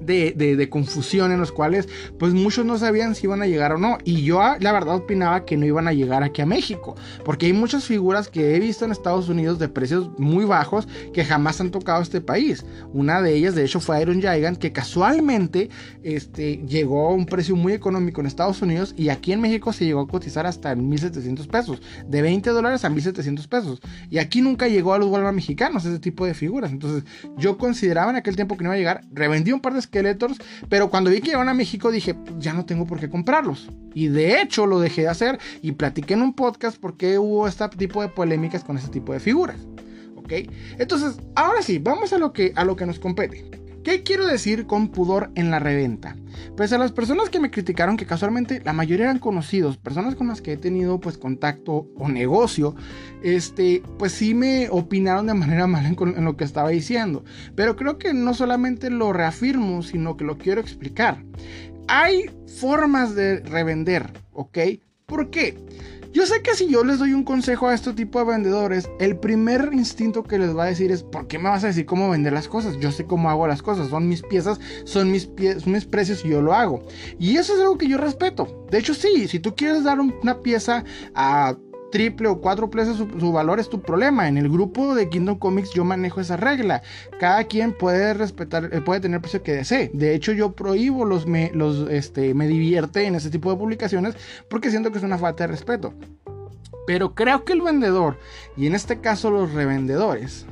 de, 0.01 0.69
confusión 0.71 1.33
en 1.33 1.40
los 1.40 1.53
cuales 1.53 1.88
pues 2.19 2.33
muchos 2.33 2.64
no 2.64 2.79
sabían 2.79 3.14
si 3.14 3.27
iban 3.27 3.43
a 3.43 3.47
llegar 3.47 3.73
o 3.73 3.79
no. 3.79 3.99
Y 4.05 4.23
yo 4.23 4.40
ah, 4.40 4.57
la 4.61 4.73
verdad 4.73 4.97
opinaba 4.97 5.45
que 5.45 5.57
no 5.57 5.66
iban 5.66 5.88
a 5.88 5.93
llegar 5.93 6.23
aquí 6.23 6.43
a 6.43 6.47
México 6.47 6.95
porque 7.25 7.47
hay 7.47 7.53
muchas 7.53 7.85
figuras 7.85 8.29
que 8.29 8.55
he 8.55 8.61
visto 8.61 8.85
en 8.85 8.93
Estados 8.93 9.29
Unidos 9.29 9.59
de 9.59 9.69
precios 9.69 10.11
muy 10.19 10.45
bajos 10.45 10.87
que 11.12 11.25
jamás 11.25 11.61
han 11.61 11.71
tocado 11.71 12.03
este 12.03 12.21
país. 12.21 12.64
Una 12.93 13.23
de 13.23 13.35
ellas 13.35 13.55
de 13.55 13.64
hecho 13.64 13.81
fue 13.81 14.01
Iron 14.01 14.21
Giant 14.21 14.59
que 14.59 14.73
casualmente 14.73 15.71
este, 16.03 16.57
llegó 16.66 17.09
a 17.09 17.12
un 17.12 17.27
precio 17.27 17.57
muy 17.57 17.73
económico 17.73 18.21
en 18.21 18.27
Estados 18.27 18.62
Unidos 18.62 18.95
y 18.97 19.09
aquí 19.09 19.33
en 19.33 19.40
México 19.40 19.73
se 19.73 19.85
llegó 19.85 20.01
a 20.01 20.09
cotizar 20.09 20.47
hasta 20.47 20.73
en 20.73 20.88
1700 20.88 21.47
pesos 21.49 21.83
de 22.07 22.23
20 22.23 22.51
dólares 22.51 22.85
a 22.85 22.90
1700 22.90 23.47
pesos. 23.49 23.81
Y 24.11 24.19
aquí 24.19 24.40
nunca 24.40 24.69
llegó 24.69 24.95
a 24.95 24.99
los 24.99 25.09
Walmart 25.09 25.35
mexicanos 25.35 25.85
ese 25.85 25.99
tipo 25.99 26.27
de 26.27 26.35
figuras. 26.35 26.71
Entonces 26.71 27.05
yo 27.37 27.59
consideraba 27.59 28.11
en 28.11 28.16
aquel 28.16 28.37
tiempo 28.37 28.57
que 28.57 28.64
no 28.64 28.71
iba 28.71 28.75
a 28.75 28.79
llegar 28.79 29.01
revendí 29.12 29.53
un 29.53 29.61
par 29.61 29.75
de 29.75 29.80
Skeletors, 29.81 30.38
pero 30.69 30.90
cuando 30.90 31.11
vi 31.11 31.21
que 31.21 31.31
iban 31.31 31.49
a 31.49 31.55
México 31.55 31.90
dije, 31.90 32.16
ya 32.38 32.53
no 32.53 32.64
tengo 32.64 32.87
por 32.87 33.01
qué 33.01 33.09
comprarlos. 33.09 33.69
Y 33.95 34.09
de 34.09 34.40
hecho 34.40 34.66
lo 34.66 34.81
dejé 34.81 35.03
de 35.03 35.09
hacer 35.09 35.38
y 35.62 35.73
platiqué 35.73 36.14
en 36.14 36.23
un 36.23 36.35
podcast 36.35 36.79
porque 36.81 37.19
hubo 37.19 37.47
este 37.49 37.69
tipo 37.71 38.03
de 38.03 38.09
polémicas 38.09 38.64
con 38.64 38.77
este 38.77 38.90
tipo 38.90 39.12
de 39.12 39.21
figuras. 39.21 39.57
¿Ok? 40.16 40.33
Entonces, 40.79 41.16
ahora 41.35 41.62
sí, 41.62 41.79
vamos 41.79 42.12
a 42.12 42.19
lo 42.19 42.33
que, 42.33 42.53
a 42.55 42.64
lo 42.64 42.77
que 42.77 42.87
nos 42.87 42.99
compete. 42.99 43.60
¿Qué 43.83 44.03
quiero 44.03 44.27
decir 44.27 44.66
con 44.66 44.88
pudor 44.88 45.31
en 45.37 45.51
la 45.51 45.59
reventa? 45.59 46.16
Pues 46.55 46.73
a 46.73 46.79
las 46.79 46.93
personas 46.93 47.31
que 47.31 47.40
me 47.40 47.51
criticaron, 47.51 47.97
que 47.97 48.05
casualmente 48.05 48.61
la 48.62 48.75
mayoría 48.75 49.07
eran 49.07 49.19
conocidos, 49.19 49.79
personas 49.79 50.16
con 50.16 50.29
las 50.29 50.43
que 50.43 50.53
he 50.53 50.57
tenido 50.59 51.01
pues 51.01 51.16
contacto 51.16 51.88
o 51.97 52.09
negocio, 52.09 52.75
este, 53.23 53.83
pues 53.99 54.12
sí 54.12 54.35
me 54.35 54.69
opinaron 54.71 55.27
de 55.27 55.35
manera 55.35 55.66
mala 55.69 55.88
en, 55.88 55.97
en 55.99 56.25
lo 56.25 56.37
que 56.37 56.45
estaba 56.45 56.69
diciendo. 56.69 57.25
Pero 57.55 57.77
creo 57.77 57.97
que 57.97 58.12
no 58.12 58.35
solamente 58.35 58.90
lo 58.90 59.14
reafirmo, 59.14 59.83
sino 59.83 60.16
que 60.16 60.25
lo 60.25 60.37
quiero 60.37 60.61
explicar. 60.61 61.25
Hay 61.88 62.31
formas 62.59 63.14
de 63.14 63.40
revender, 63.40 64.12
¿ok? 64.33 64.59
¿Por 65.07 65.31
qué? 65.31 65.57
Yo 66.12 66.27
sé 66.27 66.42
que 66.42 66.55
si 66.55 66.68
yo 66.68 66.83
les 66.83 66.99
doy 66.99 67.14
un 67.14 67.23
consejo 67.23 67.68
a 67.68 67.75
este 67.75 67.92
tipo 67.92 68.18
de 68.18 68.25
vendedores, 68.25 68.90
el 68.99 69.16
primer 69.16 69.70
instinto 69.73 70.25
que 70.25 70.38
les 70.38 70.57
va 70.57 70.64
a 70.64 70.66
decir 70.66 70.90
es, 70.90 71.05
¿por 71.05 71.29
qué 71.29 71.38
me 71.38 71.49
vas 71.49 71.62
a 71.62 71.68
decir 71.68 71.87
cómo 71.87 72.11
vender 72.11 72.33
las 72.33 72.49
cosas? 72.49 72.77
Yo 72.79 72.90
sé 72.90 73.05
cómo 73.05 73.31
hago 73.31 73.46
las 73.46 73.62
cosas, 73.62 73.88
son 73.88 74.09
mis 74.09 74.23
piezas, 74.23 74.59
son 74.85 75.11
mis, 75.12 75.27
precios 75.87 76.25
y 76.25 76.31
yo 76.31 76.42
lo 76.42 76.53
hago. 76.53 76.83
Y 77.18 77.37
eso 77.37 77.55
es 77.55 77.61
algo 77.61 77.79
que 77.79 77.88
yo 77.88 77.96
respeto. 77.96 78.66
De 78.70 78.79
hecho, 78.79 78.94
sí, 78.94 79.29
si 79.29 79.38
tú 79.38 79.55
quieres 79.55 79.85
dar 79.85 80.01
una 80.01 80.40
pieza 80.40 80.85
a 81.14 81.57
triple 81.90 82.29
o 82.29 82.40
cuatro 82.40 82.68
veces 82.68 82.96
su, 82.96 83.33
valor 83.33 83.61
es 83.61 83.68
tu 83.68 83.81
problema. 83.81 84.29
En 84.29 84.37
el 84.37 84.48
grupo 84.48 84.94
de 84.94 85.09
Kingdom 85.09 85.38
Comics 85.38 85.70
yo 85.70 85.85
manejo 85.85 86.20
esa 86.20 86.37
regla. 86.37 86.83
Cada 87.18 87.44
quien 87.44 87.72
puede 87.72 88.14
respetar, 88.14 88.70
eh, 88.72 88.81
puede 88.81 89.00
tener 89.00 89.16
el 89.16 89.20
precio 89.22 89.42
que 89.42 89.53
desee. 89.53 89.90
De 89.92 90.14
hecho, 90.14 90.33
yo 90.33 90.53
prohíbo 90.53 91.05
los 91.05 91.26
me, 91.26 91.50
los, 91.55 91.88
este, 91.90 92.35
me 92.35 92.46
divierte 92.46 93.05
en 93.05 93.14
ese 93.14 93.31
tipo 93.31 93.50
de 93.50 93.59
publicaciones 93.59 94.14
porque 94.48 94.70
siento 94.70 94.90
que 94.90 94.98
es 94.98 95.05
una 95.05 95.18
falta 95.18 95.44
de 95.44 95.48
respeto. 95.48 95.94
Pero 96.87 97.14
creo 97.14 97.44
que 97.44 97.53
el 97.53 97.62
vendedor, 97.62 98.18
y 98.57 98.66
en 98.66 98.74
este 98.74 99.00
caso 99.00 99.31
los 99.31 99.53
revendedores, 99.53 100.46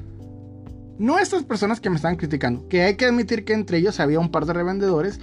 no 0.99 1.19
estas 1.19 1.45
personas 1.45 1.81
que 1.81 1.91
me 1.91 1.97
están 1.97 2.17
criticando, 2.17 2.69
que 2.69 2.83
hay 2.83 2.97
que 2.97 3.07
admitir 3.07 3.45
que 3.45 3.55
entre 3.55 3.79
ellos 3.79 4.01
había 4.01 4.21
un 4.21 4.31
par 4.31 4.47
de 4.47 4.53
revendedores, 4.53 5.21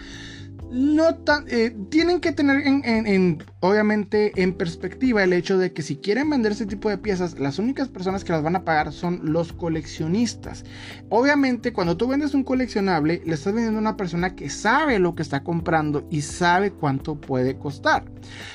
no 0.72 1.16
tan, 1.16 1.46
eh, 1.50 1.76
tienen 1.90 2.20
que 2.20 2.32
tener 2.32 2.66
en, 2.66 3.44
obviamente 3.60 4.32
en 4.42 4.54
perspectiva 4.54 5.24
el 5.24 5.34
hecho 5.34 5.58
de 5.58 5.72
que 5.72 5.82
si 5.82 5.98
quieren 5.98 6.30
vender 6.30 6.52
ese 6.52 6.66
tipo 6.66 6.90
de 6.90 6.98
piezas, 6.98 7.40
las 7.40 7.60
únicas 7.60 7.88
personas 7.88 8.24
que 8.24 8.32
las 8.32 8.44
van 8.44 8.56
a 8.56 8.66
pagar 8.66 8.92
son 8.92 9.22
los 9.24 9.54
coleccionistas. 9.54 10.66
Obviamente 11.10 11.74
cuando 11.74 11.98
tú 11.98 12.08
vendes 12.08 12.34
un 12.34 12.44
coleccionable, 12.44 13.22
le 13.26 13.36
estás 13.36 13.54
vendiendo 13.54 13.80
a 13.80 13.82
una 13.82 13.98
persona 13.98 14.36
que 14.36 14.50
sabe 14.50 15.00
lo 15.00 15.16
que 15.16 15.22
está 15.22 15.44
comprando 15.44 16.08
y 16.10 16.22
sabe 16.22 16.72
cuánto 16.72 17.16
puede 17.16 17.58
costar. 17.58 18.06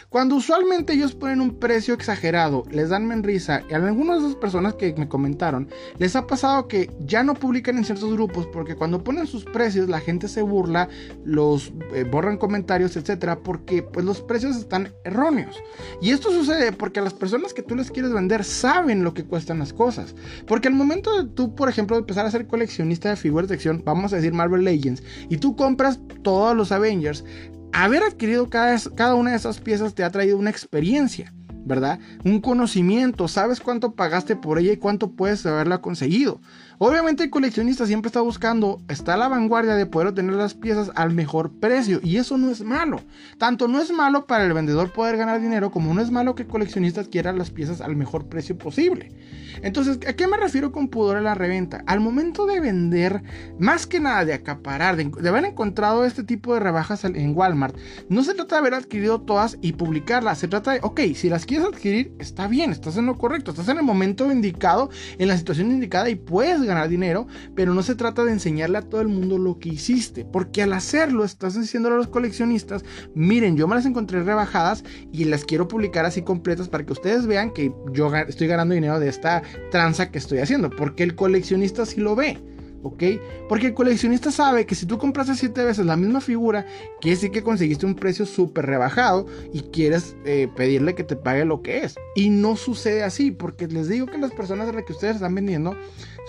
Cuando 0.09 0.37
usualmente 0.37 0.93
ellos 0.93 1.15
ponen 1.15 1.41
un 1.41 1.59
precio 1.59 1.95
exagerado, 1.95 2.65
les 2.71 2.89
dan 2.89 3.07
menrisa, 3.07 3.63
y 3.71 3.75
a 3.75 3.77
algunas 3.77 4.21
de 4.21 4.29
esas 4.29 4.41
personas 4.41 4.75
que 4.75 4.93
me 4.97 5.09
comentaron, 5.09 5.69
les 5.99 6.17
ha 6.17 6.27
pasado 6.27 6.69
que 6.69 6.91
ya 7.07 7.23
no 7.23 7.35
publican 7.35 7.79
en 7.79 7.85
ciertos 7.85 8.13
grupos 8.13 8.47
porque 8.53 8.75
cuando 8.75 9.05
ponen 9.05 9.27
sus 9.27 9.45
precios 9.45 9.89
la 9.89 10.01
gente 10.01 10.29
se 10.29 10.43
burla, 10.43 10.89
los 11.25 11.73
borran 12.05 12.37
comentarios, 12.37 12.97
etcétera, 12.97 13.41
porque 13.41 13.83
pues 13.83 14.05
los 14.05 14.21
precios 14.21 14.57
están 14.57 14.93
erróneos. 15.05 15.57
Y 16.01 16.11
esto 16.11 16.31
sucede 16.31 16.73
porque 16.73 17.01
las 17.01 17.15
personas 17.15 17.55
que 17.55 17.63
tú 17.63 17.75
les 17.75 17.91
quieres 17.91 18.13
vender 18.13 18.45
saben 18.45 19.05
lo 19.05 19.15
que 19.15 19.25
cuestan 19.25 19.59
las 19.59 19.73
cosas. 19.73 20.15
Porque 20.47 20.69
al 20.69 20.75
momento 20.75 21.23
de 21.23 21.29
tú, 21.29 21.55
por 21.55 21.69
ejemplo, 21.69 21.97
empezar 21.97 22.27
a 22.27 22.31
ser 22.31 22.47
coleccionista 22.47 23.09
de 23.09 23.17
figuras 23.17 23.49
de 23.49 23.55
acción, 23.55 23.83
vamos 23.85 24.13
a 24.13 24.17
decir 24.17 24.33
Marvel 24.33 24.65
Legends, 24.65 25.03
y 25.29 25.39
tú 25.39 25.57
compras 25.57 26.01
todos 26.23 26.57
los 26.57 26.73
Avengers, 26.73 27.25
haber 27.73 28.03
adquirido 28.03 28.49
cada, 28.49 28.77
cada 28.95 29.15
una 29.15 29.31
de 29.31 29.37
esas 29.37 29.61
piezas 29.61 29.95
te 29.95 30.05
ha 30.05 30.11
traído 30.11 30.39
una 30.39 30.51
experiencia. 30.51 31.33
¿verdad? 31.65 32.01
Un 32.25 32.41
conocimiento, 32.41 33.29
sabes 33.29 33.61
cuánto 33.61 33.95
pagaste 33.95 34.35
por 34.35 34.59
ella 34.59 34.73
y 34.73 34.77
cuánto 34.77 35.13
puedes 35.13 35.45
haberla 35.47 35.81
conseguido. 35.81 36.41
Obviamente 36.83 37.25
el 37.25 37.29
coleccionista 37.29 37.85
siempre 37.85 38.07
está 38.07 38.23
buscando, 38.23 38.81
está 38.89 39.13
a 39.13 39.19
la 39.19 39.29
vanguardia 39.29 39.75
de 39.75 39.85
poder 39.85 40.09
obtener 40.09 40.33
las 40.33 40.55
piezas 40.55 40.91
al 40.95 41.13
mejor 41.13 41.53
precio 41.61 42.01
y 42.03 42.17
eso 42.17 42.39
no 42.39 42.51
es 42.51 42.63
malo. 42.63 43.03
Tanto 43.37 43.69
no 43.69 43.83
es 43.83 43.93
malo 43.93 44.25
para 44.25 44.47
el 44.47 44.55
vendedor 44.55 44.91
poder 44.91 45.19
ganar 45.19 45.43
dinero 45.43 45.71
como 45.71 45.93
no 45.93 46.01
es 46.01 46.11
malo 46.11 46.35
que 46.35 46.45
el 46.45 46.49
coleccionista 46.49 47.03
adquiera 47.03 47.35
las 47.35 47.51
piezas 47.51 47.83
al 47.83 47.97
mejor 47.97 48.31
precio 48.31 48.57
posible. 48.57 49.13
Entonces, 49.61 49.99
¿a 50.09 50.15
qué 50.15 50.27
me 50.27 50.39
refiero 50.39 50.73
con 50.73 50.89
pudor 50.89 51.19
a 51.19 51.21
la 51.21 51.35
reventa? 51.35 51.85
Al 51.87 52.01
momento 52.01 52.47
de 52.47 52.61
vender, 52.61 53.23
más 53.59 53.87
que 53.87 54.01
nada 54.01 54.25
de 54.25 54.33
acaparar, 54.33 54.97
de, 54.97 55.29
haber 55.29 55.45
encontrado 55.45 56.07
este 56.07 56.25
tipo 56.25 56.55
de 56.55 56.61
rebajas 56.61 57.05
en 57.05 57.37
Walmart, 57.37 57.77
no 58.09 58.25
se 58.25 58.33
trata 58.33 58.55
de 58.55 58.61
haber 58.61 58.73
adquirido 58.73 59.21
todas 59.21 59.59
y 59.61 59.75
publicarlas, 59.75 60.39
se 60.39 60.49
trata 60.49 60.73
de, 60.73 60.81
ok, 60.83 61.01
si 61.15 61.29
las 61.29 61.45
quieres 61.45 61.67
adquirir, 61.67 62.15
está 62.19 62.49
bien, 62.49 62.71
estás 62.71 62.97
en 62.97 63.05
lo 63.05 63.19
correcto, 63.19 63.51
estás 63.51 63.69
en 63.69 63.77
el 63.77 63.83
momento 63.83 64.33
indicado, 64.33 64.89
en 65.19 65.29
la 65.29 65.37
situación 65.37 65.71
indicada 65.71 66.09
y 66.09 66.15
puedes 66.15 66.70
ganar 66.71 66.89
dinero, 66.89 67.27
pero 67.55 67.75
no 67.75 67.83
se 67.83 67.95
trata 67.95 68.25
de 68.25 68.33
enseñarle 68.33 68.79
a 68.79 68.83
todo 68.83 69.01
el 69.01 69.09
mundo 69.09 69.39
lo 69.39 69.59
que 69.59 69.71
hiciste, 69.71 70.25
porque 70.25 70.63
al 70.63 70.73
hacerlo 70.73 71.25
estás 71.25 71.61
diciéndole 71.61 71.97
a 71.97 71.99
los 71.99 72.09
coleccionistas, 72.09 72.85
miren, 73.15 73.57
yo 73.57 73.69
me 73.69 73.75
las 73.75 73.87
encontré 73.87 74.23
rebajadas 74.23 74.85
y 75.13 75.25
las 75.25 75.45
quiero 75.45 75.69
publicar 75.69 76.05
así 76.05 76.23
completas 76.23 76.69
para 76.69 76.87
que 76.87 76.93
ustedes 76.93 77.27
vean 77.27 77.53
que 77.53 77.73
yo 77.93 78.15
estoy 78.15 78.47
ganando 78.47 78.75
dinero 78.75 78.99
de 78.99 79.09
esta 79.09 79.43
tranza 79.71 80.11
que 80.11 80.19
estoy 80.19 80.39
haciendo, 80.39 80.71
porque 80.71 81.03
el 81.03 81.15
coleccionista 81.15 81.85
sí 81.85 82.01
lo 82.01 82.17
ve. 82.17 82.39
¿ok? 82.83 83.03
Porque 83.49 83.69
el 83.69 83.75
coleccionista 83.75 84.31
sabe 84.31 84.67
que 84.67 84.75
si 84.75 84.87
tú 84.87 84.99
compraste 84.99 85.35
7 85.35 85.65
veces 85.65 85.87
la 85.87 85.97
misma 85.97 86.21
figura, 86.21 86.67
quiere 87.01 87.17
decir 87.17 87.31
que 87.31 87.43
conseguiste 87.43 87.87
un 87.87 87.95
precio 87.95 88.27
súper 88.27 88.67
rebajado 88.67 89.27
y 89.53 89.61
quieres 89.63 90.17
eh, 90.25 90.49
pedirle 90.57 90.95
que 90.95 91.05
te 91.05 91.17
pague 91.17 91.45
lo 91.45 91.63
que 91.63 91.85
es. 91.85 91.97
Y 92.15 92.31
no 92.31 92.57
sucede 92.57 93.03
así, 93.03 93.31
porque 93.31 93.67
les 93.67 93.89
digo 93.89 94.07
que 94.07 94.19
las 94.19 94.33
personas 94.33 94.69
a 94.69 94.73
las 94.73 94.85
que 94.85 94.93
ustedes 94.93 95.17
están 95.17 95.35
vendiendo 95.35 95.77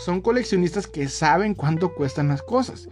son 0.04 0.22
coleccionistas 0.22 0.88
que 0.88 1.08
saben 1.08 1.56
cuánto 1.56 1.94
cuestan 1.94 2.28
las 2.28 2.42
cosas. 2.42 2.90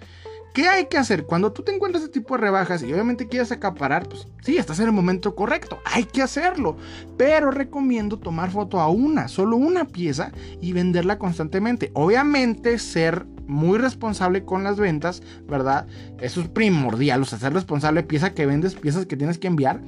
¿Qué 0.54 0.68
hay 0.68 0.88
que 0.88 0.98
hacer? 0.98 1.26
Cuando 1.26 1.54
tú 1.54 1.64
te 1.64 1.74
encuentras 1.74 2.04
este 2.04 2.20
tipo 2.20 2.36
de 2.36 2.42
rebajas 2.42 2.82
y 2.82 2.92
obviamente 2.92 3.28
quieres 3.28 3.52
acaparar, 3.52 4.10
pues 4.10 4.28
sí, 4.42 4.58
estás 4.58 4.80
en 4.80 4.88
el 4.88 4.92
momento 4.92 5.36
correcto, 5.36 5.80
hay 5.86 6.06
que 6.06 6.24
hacerlo. 6.24 6.76
Pero 7.18 7.52
recomiendo 7.52 8.18
tomar 8.18 8.50
foto 8.50 8.80
a 8.80 8.90
una, 8.90 9.28
solo 9.28 9.58
una 9.58 9.86
pieza 9.86 10.32
y 10.60 10.74
venderla 10.74 11.20
constantemente. 11.20 11.92
Obviamente 11.94 12.80
ser 12.80 13.26
muy 13.50 13.80
responsable 13.80 14.46
con 14.46 14.64
las 14.64 14.78
ventas, 14.78 15.22
¿verdad? 15.48 15.88
Eso 16.22 16.40
es 16.42 16.48
primordial, 16.48 17.24
o 17.24 17.26
sea, 17.26 17.40
ser 17.40 17.54
responsable 17.54 18.04
pieza 18.04 18.34
que 18.34 18.46
vendes, 18.46 18.76
piezas 18.76 19.06
que 19.06 19.18
tienes 19.18 19.38
que 19.40 19.48
enviar, 19.48 19.82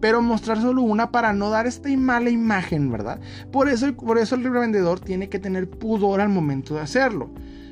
pero 0.00 0.22
mostrar 0.22 0.62
solo 0.62 0.82
una 0.82 1.10
para 1.10 1.32
no 1.32 1.50
dar 1.50 1.66
esta 1.66 1.88
mala 1.96 2.30
imagen, 2.30 2.90
¿verdad? 2.90 3.20
Por 3.52 3.68
eso, 3.68 3.92
por 3.94 4.18
eso 4.18 4.36
el 4.36 4.44
revendedor 4.44 5.00
tiene 5.00 5.28
que 5.28 5.38
tener 5.38 5.68
pudor 5.68 6.20
al 6.20 6.28
momento 6.28 6.76
de 6.76 6.80
hacerlo. 6.80 7.30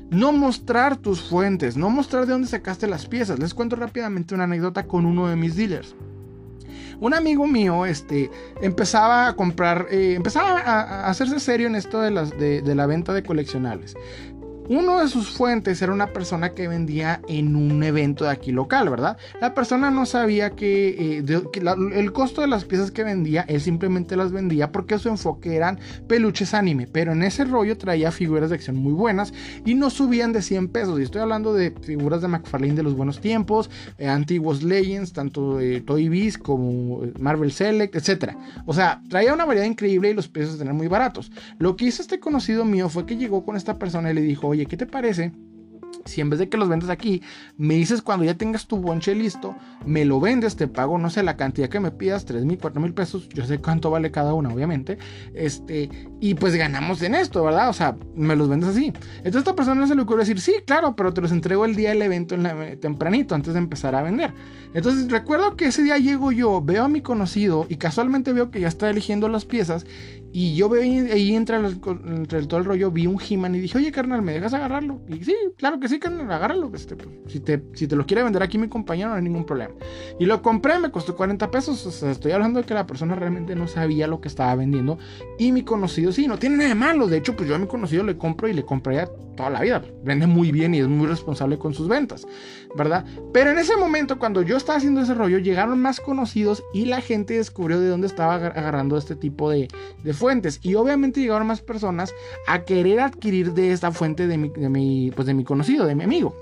No 0.09 0.31
mostrar 0.31 0.97
tus 0.97 1.21
fuentes, 1.21 1.75
no 1.75 1.89
mostrar 1.89 2.25
de 2.25 2.33
dónde 2.33 2.47
sacaste 2.47 2.87
las 2.87 3.07
piezas. 3.07 3.39
Les 3.39 3.53
cuento 3.53 3.75
rápidamente 3.75 4.35
una 4.35 4.45
anécdota 4.45 4.85
con 4.85 5.05
uno 5.05 5.27
de 5.27 5.35
mis 5.35 5.55
dealers. 5.55 5.95
Un 6.99 7.13
amigo 7.13 7.45
mío 7.45 7.85
este, 7.85 8.31
empezaba 8.61 9.27
a 9.27 9.35
comprar, 9.35 9.87
eh, 9.91 10.15
empezaba 10.15 10.59
a, 10.59 11.07
hacerse 11.09 11.39
serio 11.39 11.67
en 11.67 11.75
esto 11.75 12.01
de, 12.01 12.09
las, 12.09 12.31
de, 12.31 12.61
de 12.61 12.75
la 12.75 12.87
venta 12.87 13.13
de 13.13 13.21
coleccionables. 13.21 13.95
Uno 14.69 14.99
de 14.99 15.07
sus 15.07 15.29
fuentes 15.29 15.81
era 15.81 15.93
una 15.93 16.07
persona 16.07 16.49
que 16.49 16.67
vendía 16.67 17.21
en 17.29 17.55
un 17.55 17.81
evento 17.83 18.25
de 18.25 18.31
aquí 18.31 18.51
local, 18.51 18.89
¿verdad? 18.89 19.17
La 19.39 19.53
persona 19.53 19.89
no 19.91 20.05
sabía 20.05 20.49
que, 20.49 21.19
eh, 21.19 21.41
el 21.93 22.11
costo 22.11 22.41
de 22.41 22.47
las 22.47 22.65
piezas 22.65 22.91
que 22.91 23.05
vendía, 23.05 23.45
él 23.47 23.61
simplemente 23.61 24.17
las 24.17 24.33
vendía 24.33 24.73
porque 24.73 24.99
su 24.99 25.07
enfoque 25.07 25.55
eran 25.55 25.79
peluches 26.07 26.53
anime, 26.53 26.85
pero 26.85 27.13
en 27.13 27.23
ese 27.23 27.45
rollo 27.45 27.77
traía 27.77 28.11
figuras 28.11 28.49
de 28.49 28.55
acción 28.55 28.75
muy 28.75 28.91
buenas 28.91 29.33
y 29.65 29.73
no 29.73 29.89
subían 29.89 30.33
de 30.33 30.41
100 30.41 30.67
pesos. 30.67 30.99
Y 30.99 31.03
estoy 31.03 31.21
hablando 31.21 31.53
de 31.53 31.71
figuras 31.81 32.21
de 32.21 32.27
McFarlane 32.27 32.73
de 32.73 32.83
los 32.83 32.93
buenos 32.93 33.21
tiempos, 33.21 33.69
eh, 33.97 34.07
antiguos 34.07 34.63
Legends, 34.63 35.13
tanto 35.13 35.57
de 35.57 35.79
Toy 35.79 36.09
Biz 36.09 36.37
como 36.37 37.03
Marvel 37.19 37.53
Select, 37.53 37.95
etc. 37.95 38.33
O 38.65 38.73
sea, 38.73 39.01
traía 39.09 39.33
una 39.33 39.45
variedad 39.45 39.65
increíble 39.65 40.09
y 40.09 40.13
los 40.13 40.27
precios 40.27 40.59
eran 40.59 40.75
muy 40.75 40.87
baratos. 40.87 41.31
Lo 41.57 41.77
que 41.77 41.85
hizo 41.85 42.01
este 42.01 42.19
conocido 42.19 42.65
mío 42.65 42.89
fue 42.89 43.05
que 43.05 43.15
llegó 43.15 43.45
con 43.45 43.55
esta 43.55 43.79
persona 43.79 44.11
y 44.11 44.13
le 44.13 44.21
dijo, 44.21 44.56
oye, 44.57 44.65
¿qué 44.65 44.77
te 44.77 44.85
parece? 44.85 45.31
si 46.07 46.21
en 46.21 46.29
vez 46.29 46.39
de 46.39 46.49
que 46.49 46.57
los 46.57 46.69
vendas 46.69 46.89
aquí, 46.89 47.21
me 47.57 47.75
dices 47.75 48.01
cuando 48.01 48.25
ya 48.25 48.35
tengas 48.35 48.67
tu 48.67 48.77
bonche 48.77 49.13
listo, 49.13 49.55
me 49.85 50.05
lo 50.05 50.19
vendes, 50.19 50.55
te 50.55 50.67
pago, 50.67 50.97
no 50.97 51.09
sé, 51.09 51.23
la 51.23 51.37
cantidad 51.37 51.69
que 51.69 51.79
me 51.79 51.91
pidas, 51.91 52.25
3 52.25 52.45
mil, 52.45 52.57
4 52.57 52.81
mil 52.81 52.93
pesos, 52.93 53.27
yo 53.29 53.45
sé 53.45 53.59
cuánto 53.59 53.89
vale 53.91 54.11
cada 54.11 54.33
una, 54.33 54.49
obviamente, 54.49 54.97
este, 55.33 55.89
y 56.19 56.33
pues 56.35 56.55
ganamos 56.55 57.01
en 57.01 57.15
esto, 57.15 57.43
¿verdad? 57.43 57.69
O 57.69 57.73
sea, 57.73 57.95
me 58.15 58.35
los 58.35 58.49
vendes 58.49 58.69
así. 58.69 58.87
Entonces 59.17 59.35
esta 59.35 59.55
persona 59.55 59.87
se 59.87 59.95
le 59.95 60.01
ocurre 60.01 60.19
decir, 60.19 60.39
sí, 60.39 60.55
claro, 60.65 60.95
pero 60.95 61.13
te 61.13 61.21
los 61.21 61.31
entrego 61.31 61.65
el 61.65 61.75
día 61.75 61.89
del 61.89 62.01
evento 62.01 62.35
en 62.35 62.79
tempranito, 62.79 63.35
antes 63.35 63.53
de 63.53 63.59
empezar 63.59 63.95
a 63.95 64.01
vender. 64.01 64.33
Entonces 64.73 65.09
recuerdo 65.11 65.55
que 65.55 65.65
ese 65.65 65.83
día 65.83 65.97
llego 65.97 66.31
yo, 66.31 66.61
veo 66.61 66.85
a 66.85 66.89
mi 66.89 67.01
conocido 67.01 67.65
y 67.69 67.77
casualmente 67.77 68.33
veo 68.33 68.51
que 68.51 68.61
ya 68.61 68.67
está 68.67 68.89
eligiendo 68.89 69.27
las 69.27 69.45
piezas 69.45 69.85
y 70.31 70.55
yo 70.55 70.69
veo 70.69 70.81
ahí, 70.81 71.35
entre, 71.35 71.57
entre 71.57 72.45
todo 72.45 72.59
el 72.59 72.65
rollo, 72.65 72.91
vi 72.91 73.07
un 73.07 73.17
He-Man 73.19 73.55
y 73.55 73.59
dije, 73.59 73.77
oye, 73.77 73.91
carnal, 73.91 74.21
¿me 74.21 74.33
dejas 74.33 74.53
agarrarlo? 74.53 75.01
Y 75.07 75.23
sí, 75.23 75.35
claro 75.57 75.79
que 75.79 75.87
sí, 75.87 75.99
carnal, 75.99 76.31
agárralo. 76.31 76.69
Este, 76.73 76.95
pues, 76.95 77.09
si, 77.27 77.39
te, 77.39 77.63
si 77.73 77.87
te 77.87 77.95
lo 77.95 78.05
quiere 78.05 78.23
vender 78.23 78.43
aquí 78.43 78.57
mi 78.57 78.67
compañero, 78.67 79.09
no 79.09 79.15
hay 79.15 79.21
ningún 79.21 79.45
problema. 79.45 79.73
Y 80.19 80.25
lo 80.25 80.41
compré, 80.41 80.79
me 80.79 80.91
costó 80.91 81.15
40 81.15 81.49
pesos. 81.49 82.03
Estoy 82.03 82.31
hablando 82.33 82.61
de 82.61 82.65
que 82.65 82.73
la 82.73 82.85
persona 82.85 83.15
realmente 83.15 83.55
no 83.55 83.67
sabía 83.67 84.07
lo 84.07 84.21
que 84.21 84.27
estaba 84.27 84.53
vendiendo. 84.55 84.97
Y 85.39 85.51
mi 85.51 85.63
conocido, 85.63 86.11
sí, 86.11 86.27
no 86.27 86.37
tiene 86.37 86.57
nada 86.57 86.69
de 86.69 86.75
malo. 86.75 87.07
De 87.07 87.17
hecho, 87.17 87.35
pues 87.35 87.47
yo 87.47 87.55
a 87.55 87.59
mi 87.59 87.67
conocido 87.67 88.03
le 88.03 88.17
compro 88.17 88.47
y 88.47 88.53
le 88.53 88.63
compraría 88.63 89.09
toda 89.37 89.49
la 89.49 89.61
vida. 89.61 89.81
Vende 90.03 90.27
muy 90.27 90.51
bien 90.51 90.75
y 90.75 90.79
es 90.79 90.87
muy 90.87 91.07
responsable 91.07 91.57
con 91.57 91.73
sus 91.73 91.87
ventas, 91.87 92.27
¿verdad? 92.75 93.05
Pero 93.31 93.51
en 93.51 93.59
ese 93.59 93.77
momento, 93.77 94.19
cuando 94.19 94.41
yo 94.41 94.57
estaba 94.57 94.77
haciendo 94.77 94.99
ese 94.99 95.13
rollo, 95.13 95.37
llegaron 95.37 95.81
más 95.81 96.01
conocidos 96.01 96.63
y 96.73 96.85
la 96.85 96.99
gente 96.99 97.35
descubrió 97.35 97.79
de 97.79 97.87
dónde 97.87 98.07
estaba 98.07 98.35
agarrando 98.35 98.97
este 98.97 99.15
tipo 99.15 99.49
de, 99.49 99.69
de 100.03 100.13
fuentes. 100.17 100.59
Y 100.61 100.75
obviamente 100.75 101.21
llegaron 101.21 101.47
más 101.47 101.61
personas 101.61 102.13
a 102.47 102.63
querer 102.63 102.99
adquirir 102.99 103.53
de 103.53 103.71
esta 103.71 103.91
fuente 103.91 104.27
de 104.27 104.37
mi, 104.37 104.49
de 104.49 104.69
mi, 104.69 105.11
pues 105.15 105.27
de 105.27 105.33
mi 105.33 105.43
conocido, 105.43 105.85
de 105.85 105.95
mi 105.95 106.03
amigo. 106.03 106.35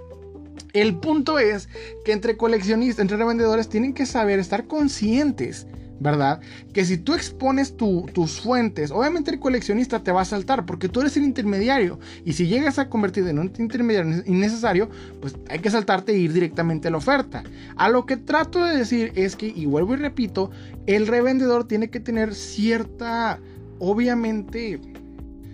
El 0.73 0.95
punto 0.95 1.39
es 1.39 1.69
que 2.03 2.11
entre 2.11 2.38
coleccionistas, 2.38 3.01
entre 3.01 3.17
revendedores, 3.17 3.69
tienen 3.69 3.93
que 3.93 4.05
saber 4.05 4.39
estar 4.39 4.67
conscientes 4.67 5.67
¿verdad? 5.99 6.41
Que 6.73 6.85
si 6.85 6.97
tú 6.97 7.13
expones 7.13 7.75
tus 7.77 8.41
fuentes, 8.41 8.91
obviamente 8.91 9.31
el 9.31 9.39
coleccionista 9.39 10.03
te 10.03 10.11
va 10.11 10.21
a 10.21 10.25
saltar 10.25 10.65
porque 10.65 10.89
tú 10.89 11.01
eres 11.01 11.15
el 11.17 11.23
intermediario. 11.23 11.99
Y 12.23 12.33
si 12.33 12.47
llegas 12.47 12.79
a 12.79 12.89
convertirte 12.89 13.29
en 13.29 13.39
un 13.39 13.51
intermediario 13.57 14.23
innecesario, 14.25 14.89
pues 15.21 15.35
hay 15.49 15.59
que 15.59 15.69
saltarte 15.69 16.13
e 16.13 16.17
ir 16.17 16.33
directamente 16.33 16.88
a 16.88 16.91
la 16.91 16.97
oferta. 16.97 17.43
A 17.75 17.89
lo 17.89 18.05
que 18.05 18.17
trato 18.17 18.63
de 18.63 18.77
decir 18.77 19.11
es 19.15 19.35
que, 19.35 19.47
y 19.47 19.65
vuelvo 19.65 19.93
y 19.93 19.97
repito, 19.97 20.51
el 20.85 21.07
revendedor 21.07 21.67
tiene 21.67 21.89
que 21.89 21.99
tener 21.99 22.35
cierta, 22.35 23.39
obviamente, 23.79 24.79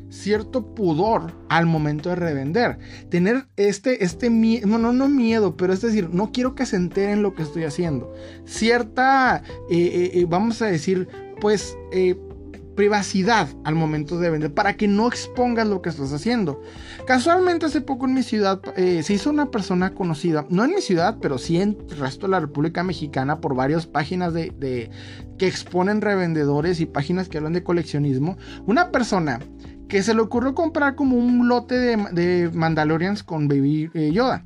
cierto 0.09 0.75
pudor 0.75 1.33
al 1.49 1.65
momento 1.65 2.09
de 2.09 2.15
revender. 2.15 2.77
Tener 3.09 3.47
este, 3.55 4.03
este 4.03 4.29
miedo, 4.29 4.67
no, 4.67 4.91
no, 4.91 5.09
miedo, 5.09 5.55
pero 5.57 5.73
es 5.73 5.81
decir, 5.81 6.09
no 6.11 6.31
quiero 6.31 6.53
que 6.53 6.65
se 6.65 6.75
enteren 6.75 7.23
lo 7.23 7.33
que 7.33 7.43
estoy 7.43 7.63
haciendo. 7.63 8.13
Cierta, 8.45 9.43
eh, 9.69 9.77
eh, 9.77 10.11
eh, 10.13 10.25
vamos 10.27 10.61
a 10.61 10.67
decir, 10.67 11.07
pues, 11.39 11.75
privacidad 12.75 13.47
al 13.63 13.75
momento 13.75 14.19
de 14.19 14.29
vender 14.29 14.53
para 14.53 14.77
que 14.77 14.87
no 14.87 15.07
expongas 15.07 15.67
lo 15.67 15.81
que 15.81 15.89
estás 15.89 16.13
haciendo. 16.13 16.61
Casualmente 17.05 17.65
hace 17.65 17.81
poco 17.81 18.05
en 18.05 18.13
mi 18.13 18.23
ciudad 18.23 18.61
se 18.75 19.13
hizo 19.13 19.29
una 19.29 19.51
persona 19.51 19.93
conocida, 19.93 20.45
no 20.49 20.63
en 20.63 20.71
mi 20.75 20.81
ciudad, 20.81 21.17
pero 21.21 21.37
sí 21.37 21.59
en 21.61 21.77
el 21.89 21.97
resto 21.97 22.27
de 22.27 22.31
la 22.31 22.39
República 22.39 22.83
Mexicana 22.83 23.41
por 23.41 23.55
varias 23.55 23.87
páginas 23.87 24.33
de 24.33 24.89
que 25.37 25.47
exponen 25.47 26.01
revendedores 26.01 26.79
y 26.79 26.85
páginas 26.85 27.29
que 27.29 27.37
hablan 27.37 27.53
de 27.53 27.63
coleccionismo. 27.63 28.37
Una 28.65 28.91
persona 28.91 29.39
que 29.91 30.03
se 30.03 30.13
le 30.13 30.21
ocurrió 30.21 30.55
comprar 30.55 30.95
como 30.95 31.17
un 31.17 31.49
lote 31.49 31.75
de, 31.75 32.49
Mandalorians 32.53 33.23
con 33.23 33.49
Baby 33.49 33.91
eh, 33.93 34.11
Yoda. 34.13 34.45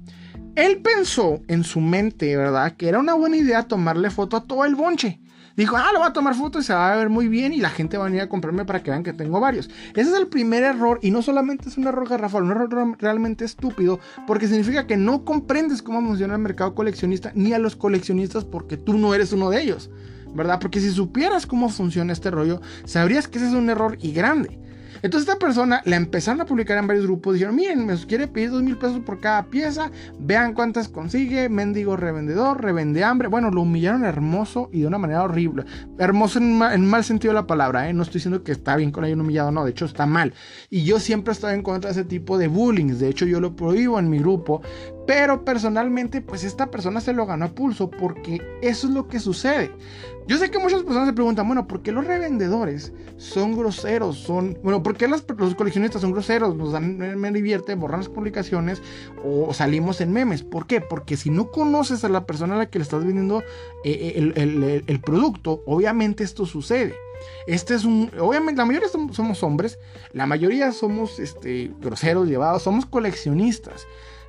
Él 0.55 0.81
pensó 0.81 1.39
en 1.47 1.63
su 1.63 1.81
mente, 1.81 2.35
¿verdad? 2.35 2.75
Que 2.75 2.89
era 2.89 2.97
una 2.97 3.13
buena 3.13 3.38
idea 3.38 3.67
tomarle 3.67 4.09
foto 4.09 4.38
a 4.38 4.45
todo 4.45 4.65
el 4.65 4.73
bonche. 4.73 5.19
Dijo, 5.56 5.78
ah, 5.78 5.91
lo 5.94 6.00
voy 6.00 6.08
a 6.10 6.13
tomar 6.13 6.36
foto 6.36 6.60
y 6.60 6.63
se 6.63 6.74
va 6.74 6.91
a 6.91 6.98
ver 6.98 7.10
muy 7.10 7.30
bien 7.30 7.54
y 7.54 7.62
la 7.62 7.70
gente 7.70 7.98
va 7.98 8.04
a 8.04 8.08
venir 8.08 8.22
a 8.22 8.30
comprarme 8.30 8.65
para 8.65 8.84
que 8.84 8.91
vean 8.91 9.04
que 9.04 9.13
tengo 9.13 9.39
varios. 9.39 9.70
Ese 9.96 10.10
es 10.10 10.18
el 10.18 10.28
primer 10.28 10.63
error 10.63 11.00
y 11.02 11.12
no 11.12 11.22
solamente 11.22 11.70
es 11.70 11.78
un 11.78 11.88
error 11.88 12.08
garrafal, 12.10 12.44
un 12.44 12.52
error 12.52 12.98
realmente 13.00 13.46
estúpido 13.46 14.00
porque 14.28 14.48
significa 14.48 14.86
que 14.86 14.98
no 14.98 15.24
comprendes 15.24 15.82
cómo 15.82 16.02
funciona 16.02 16.36
el 16.36 16.41
mercado 16.41 16.76
coleccionista 16.76 17.32
ni 17.36 17.54
a 17.54 17.60
los 17.60 17.76
coleccionistas 17.76 18.44
porque 18.44 18.76
tú 18.76 18.98
no 18.98 19.13
eres 19.13 19.32
uno 19.32 19.50
de 19.50 19.62
ellos, 19.62 19.89
¿verdad? 20.34 20.60
Porque 20.60 20.82
si 20.82 20.91
supieras 20.91 21.46
cómo 21.48 21.70
funciona 21.70 22.12
este 22.12 22.32
rollo, 22.32 22.60
sabrías 22.84 23.30
que 23.30 23.38
ese 23.38 23.48
es 23.48 23.54
un 23.54 23.70
error 23.70 23.98
y 24.02 24.12
grande. 24.12 24.60
Entonces 25.06 25.30
esta 25.30 25.38
persona 25.38 25.84
la 25.86 25.98
empezaron 25.98 26.41
a 26.41 26.46
publicar 26.46 26.80
en 26.80 26.88
varios 26.88 27.06
grupos. 27.06 27.36
Dijeron, 27.36 27.56
miren, 27.56 27.86
me 27.86 27.96
quiere 28.08 28.28
pedir 28.28 28.50
dos 28.50 28.63
mil 28.63 28.76
pesos 28.76 29.02
por 29.02 29.20
cada 29.20 29.44
pieza. 29.44 29.91
Vean 30.18 30.56
cuántas 30.56 30.89
consigue. 30.89 31.48
Mendigo 31.48 31.96
revendedor, 31.96 32.60
revende 32.60 33.04
hambre. 33.04 33.28
Bueno, 33.28 33.52
lo 33.52 33.62
humillaron 33.62 34.04
hermoso 34.04 34.68
y 34.74 34.82
de 34.82 34.88
una 34.88 34.98
manera 34.98 35.22
horrible. 35.22 35.63
Hermoso 36.00 36.39
en, 36.39 36.88
mal 36.88 37.04
sentido 37.04 37.36
de 37.36 37.39
la 37.39 37.46
palabra. 37.46 37.88
¿eh? 37.88 37.94
No 37.94 38.02
estoy 38.02 38.15
diciendo 38.15 38.44
que 38.44 38.52
está 38.52 38.76
bien 38.78 38.91
con 38.91 39.04
hayan 39.04 39.22
humillado. 39.22 39.52
No, 39.52 39.63
de 39.63 39.70
hecho 39.70 39.86
está 39.86 40.08
mal. 40.08 40.34
Y 40.72 40.86
yo 40.86 41.00
siempre 41.00 41.34
estado 41.34 41.54
en 41.54 41.62
contra 41.62 41.91
de 41.91 42.02
ese 42.02 42.10
tipo 42.10 42.39
de 42.39 42.48
bullying. 42.48 42.98
De 42.98 43.08
hecho 43.08 43.28
yo 43.28 43.39
lo 43.39 43.56
prohíbo 43.56 44.00
en 44.00 44.10
mi 44.10 44.18
grupo. 44.18 44.63
Pero 45.08 45.46
personalmente, 45.46 46.22
pues 46.22 46.44
esta 46.44 46.72
persona 46.72 47.00
se 47.00 47.13
lo 47.13 47.26
ganó 47.26 47.46
a 47.46 47.50
pulso 47.50 47.91
porque 47.91 48.41
eso 48.62 48.88
es 48.88 48.94
lo 48.94 49.08
que 49.08 49.20
sucede. 49.20 49.72
Yo 50.28 50.39
sé 50.39 50.50
que 50.50 50.58
muchas 50.58 50.82
personas 50.82 51.08
se 51.08 51.13
preguntan, 51.13 51.46
bueno, 51.46 51.68
¿por 51.68 51.84
qué 51.84 51.91
los 51.91 52.06
revendedores 52.06 52.91
son 53.18 53.56
groseros? 53.56 54.18
Son, 54.18 54.58
bueno, 54.63 54.82
¿por 54.82 54.98
qué 54.98 55.08
los 55.08 55.22
coleccionistas 55.56 56.02
son 56.02 56.12
groseros? 56.12 56.56
Nos 56.56 56.72
dan, 56.72 56.98
me 56.98 57.32
divierte, 57.32 57.76
borran 57.76 58.00
las 58.00 58.10
publicaciones 58.10 58.82
o 59.24 59.54
salimos 59.54 60.02
en 60.02 60.12
memes. 60.12 60.41
¿Por 60.41 60.65
qué? 60.65 60.82
Porque 60.82 61.15
si 61.15 61.30
no 61.30 61.52
conoces 61.52 62.04
a 62.04 62.10
la 62.10 62.26
persona 62.26 62.56
a 62.56 62.58
la 62.58 62.70
que 62.72 62.80
le 62.80 62.84
estás 62.84 63.06
vendiendo 63.06 63.44
eh, 63.84 64.34
eh, 64.36 64.84
el, 64.88 65.02
producto, 65.02 65.62
obviamente 65.68 66.24
esto 66.24 66.48
sucede. 66.48 66.96
Este 67.46 67.76
es 67.76 67.86
un. 67.86 68.10
Obviamente, 68.20 68.58
la 68.58 68.65
mayoría 68.65 68.89
somos 68.89 69.44
hombres, 69.44 69.78
la 70.12 70.26
mayoría 70.26 70.72
somos 70.72 71.20
este, 71.20 71.72
groseros, 71.80 72.28
llevados, 72.28 72.63
somos 72.63 72.88
coleccionistas. 72.88 73.86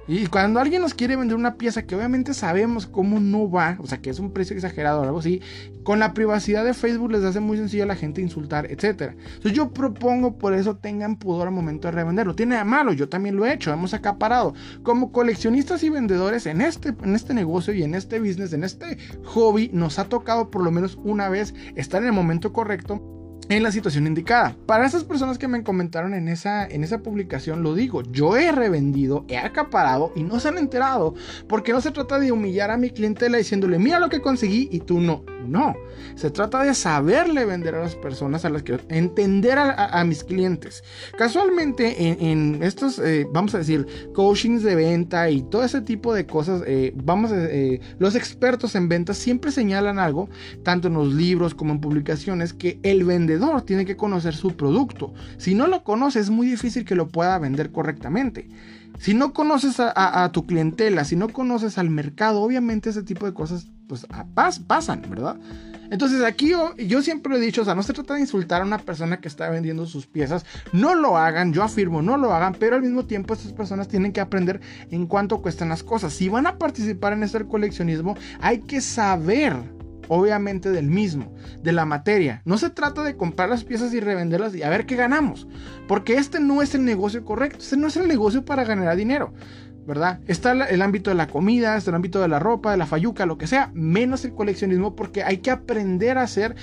Y 0.08 0.26
cuando 0.26 0.60
alguien 0.60 0.82
nos 0.82 0.94
quiere 0.94 1.16
vender 1.16 1.36
una 1.36 1.56
pieza 1.56 1.82
que 1.82 1.96
obviamente 1.96 2.32
sabemos 2.32 2.86
cómo 2.86 3.18
no 3.18 3.50
va, 3.50 3.76
o 3.80 3.86
sea 3.86 3.98
que 3.98 4.10
es 4.10 4.20
un 4.20 4.32
precio 4.32 4.54
exagerado 4.54 5.00
o 5.00 5.04
algo 5.04 5.18
así, 5.18 5.40
con 5.82 5.98
la 5.98 6.14
privacidad 6.14 6.64
de 6.64 6.74
Facebook 6.74 7.10
les 7.10 7.24
hace 7.24 7.40
muy 7.40 7.56
sencillo 7.56 7.82
a 7.82 7.86
la 7.86 7.96
gente 7.96 8.20
insultar, 8.20 8.66
etc. 8.70 9.14
Entonces 9.18 9.52
yo 9.52 9.72
propongo 9.72 10.38
por 10.38 10.54
eso 10.54 10.76
tengan 10.76 11.16
pudor 11.16 11.48
al 11.48 11.54
momento 11.54 11.88
de 11.88 11.92
revenderlo. 11.92 12.36
Tiene 12.36 12.56
de 12.56 12.64
malo, 12.64 12.92
yo 12.92 13.08
también 13.08 13.36
lo 13.36 13.44
he 13.46 13.52
hecho, 13.52 13.72
hemos 13.72 13.94
acaparado. 13.94 14.54
Como 14.82 15.10
coleccionistas 15.10 15.82
y 15.82 15.90
vendedores 15.90 16.46
en 16.46 16.60
este, 16.60 16.94
en 17.02 17.14
este 17.14 17.34
negocio 17.34 17.74
y 17.74 17.82
en 17.82 17.94
este 17.94 18.20
business, 18.20 18.52
en 18.52 18.62
este 18.62 18.98
hobby, 19.24 19.70
nos 19.72 19.98
ha 19.98 20.04
tocado 20.04 20.50
por 20.50 20.62
lo 20.62 20.70
menos 20.70 20.98
una 21.02 21.28
vez 21.28 21.54
estar 21.74 22.02
en 22.02 22.08
el 22.08 22.14
momento 22.14 22.52
correcto 22.52 23.15
en 23.48 23.62
la 23.62 23.72
situación 23.72 24.06
indicada. 24.06 24.56
Para 24.66 24.86
esas 24.86 25.04
personas 25.04 25.38
que 25.38 25.48
me 25.48 25.62
comentaron 25.62 26.14
en 26.14 26.28
esa, 26.28 26.66
en 26.66 26.84
esa 26.84 26.98
publicación, 26.98 27.62
lo 27.62 27.74
digo, 27.74 28.02
yo 28.02 28.36
he 28.36 28.52
revendido, 28.52 29.24
he 29.28 29.38
acaparado 29.38 30.12
y 30.16 30.22
no 30.22 30.40
se 30.40 30.48
han 30.48 30.58
enterado, 30.58 31.14
porque 31.48 31.72
no 31.72 31.80
se 31.80 31.90
trata 31.90 32.18
de 32.18 32.32
humillar 32.32 32.70
a 32.70 32.76
mi 32.76 32.90
clientela 32.90 33.38
diciéndole, 33.38 33.78
mira 33.78 34.00
lo 34.00 34.08
que 34.08 34.20
conseguí 34.20 34.68
y 34.70 34.80
tú 34.80 35.00
no. 35.00 35.24
No, 35.46 35.74
se 36.14 36.30
trata 36.30 36.62
de 36.62 36.74
saberle 36.74 37.44
vender 37.44 37.74
a 37.74 37.80
las 37.80 37.94
personas 37.94 38.44
a 38.44 38.50
las 38.50 38.62
que 38.62 38.78
entender 38.88 39.58
a, 39.58 40.04
mis 40.04 40.24
clientes. 40.24 40.82
Casualmente 41.16 42.30
en, 42.30 42.62
estos, 42.62 42.98
eh, 42.98 43.26
vamos 43.32 43.54
a 43.54 43.58
decir, 43.58 43.86
coachings 44.14 44.62
de 44.62 44.74
venta 44.74 45.30
y 45.30 45.42
todo 45.42 45.64
ese 45.64 45.80
tipo 45.80 46.14
de 46.14 46.26
cosas, 46.26 46.62
eh, 46.66 46.92
vamos 46.96 47.32
a, 47.32 47.44
eh, 47.44 47.80
los 47.98 48.14
expertos 48.14 48.74
en 48.74 48.88
ventas 48.88 49.16
siempre 49.16 49.50
señalan 49.50 49.98
algo, 49.98 50.28
tanto 50.62 50.88
en 50.88 50.94
los 50.94 51.12
libros 51.12 51.54
como 51.54 51.72
en 51.72 51.80
publicaciones, 51.80 52.52
que 52.52 52.78
el 52.82 53.04
vendedor 53.04 53.62
tiene 53.62 53.84
que 53.84 53.96
conocer 53.96 54.34
su 54.34 54.56
producto. 54.56 55.12
Si 55.38 55.54
no 55.54 55.66
lo 55.66 55.84
conoce, 55.84 56.20
es 56.20 56.30
muy 56.30 56.46
difícil 56.46 56.84
que 56.84 56.94
lo 56.94 57.08
pueda 57.08 57.38
vender 57.38 57.72
correctamente. 57.72 58.48
Si 58.98 59.14
no 59.14 59.32
conoces 59.32 59.76
a, 59.78 60.30
tu 60.32 60.46
clientela, 60.46 61.04
si 61.04 61.16
no 61.16 61.28
conoces 61.28 61.78
al 61.78 61.90
mercado, 61.90 62.42
obviamente 62.42 62.90
ese 62.90 63.02
tipo 63.02 63.26
de 63.26 63.34
cosas 63.34 63.68
pues 63.86 64.06
pasan, 64.66 65.02
¿verdad? 65.08 65.36
Entonces 65.90 66.22
aquí 66.24 66.50
yo, 66.50 66.74
yo, 66.76 67.02
siempre 67.02 67.36
he 67.36 67.40
dicho, 67.40 67.62
o 67.62 67.64
sea, 67.64 67.74
no 67.74 67.82
se 67.82 67.92
trata 67.92 68.14
de 68.14 68.20
insultar 68.20 68.62
a 68.62 68.64
una 68.64 68.78
persona 68.78 69.20
que 69.20 69.28
está 69.28 69.48
vendiendo 69.48 69.86
sus 69.86 70.06
piezas, 70.06 70.44
no 70.72 70.94
lo 70.94 71.16
hagan, 71.16 71.52
yo 71.52 71.62
afirmo, 71.62 72.02
no 72.02 72.16
lo 72.16 72.32
hagan, 72.32 72.56
pero 72.58 72.76
al 72.76 72.82
mismo 72.82 73.04
tiempo 73.04 73.34
estas 73.34 73.52
personas 73.52 73.86
tienen 73.86 74.12
que 74.12 74.20
aprender 74.20 74.60
en 74.90 75.06
cuánto 75.06 75.40
cuestan 75.40 75.68
las 75.68 75.82
cosas. 75.82 76.12
Si 76.12 76.28
van 76.28 76.46
a 76.46 76.58
participar 76.58 77.12
en 77.12 77.22
este 77.22 77.46
coleccionismo, 77.46 78.16
hay 78.40 78.60
que 78.60 78.80
saber 78.80 79.75
obviamente 80.08 80.70
del 80.70 80.88
mismo, 80.88 81.34
de 81.62 81.72
la 81.72 81.84
materia. 81.84 82.42
No 82.44 82.58
se 82.58 82.70
trata 82.70 83.02
de 83.02 83.16
comprar 83.16 83.48
las 83.48 83.64
piezas 83.64 83.92
y 83.94 84.00
revenderlas 84.00 84.54
y 84.54 84.62
a 84.62 84.70
ver 84.70 84.86
qué 84.86 84.96
ganamos, 84.96 85.46
porque 85.88 86.14
este 86.14 86.40
no 86.40 86.62
es 86.62 86.74
el 86.74 86.84
negocio 86.84 87.24
correcto, 87.24 87.58
este 87.60 87.76
no 87.76 87.88
es 87.88 87.96
el 87.96 88.08
negocio 88.08 88.44
para 88.44 88.64
ganar 88.64 88.96
dinero. 88.96 89.32
¿Verdad? 89.86 90.20
Está 90.26 90.52
el 90.52 90.82
ámbito 90.82 91.10
de 91.10 91.16
la 91.16 91.28
comida, 91.28 91.76
está 91.76 91.90
el 91.90 91.96
ámbito 91.96 92.20
de 92.20 92.28
la 92.28 92.38
ropa, 92.38 92.70
de 92.70 92.76
la 92.76 92.86
fayuca, 92.86 93.26
lo 93.26 93.38
que 93.38 93.46
sea, 93.46 93.70
menos 93.74 94.24
el 94.24 94.34
coleccionismo 94.34 94.96
porque 94.96 95.22
hay 95.22 95.38
que 95.38 95.50
aprender 95.50 96.18
a 96.18 96.22
hacer, 96.22 96.56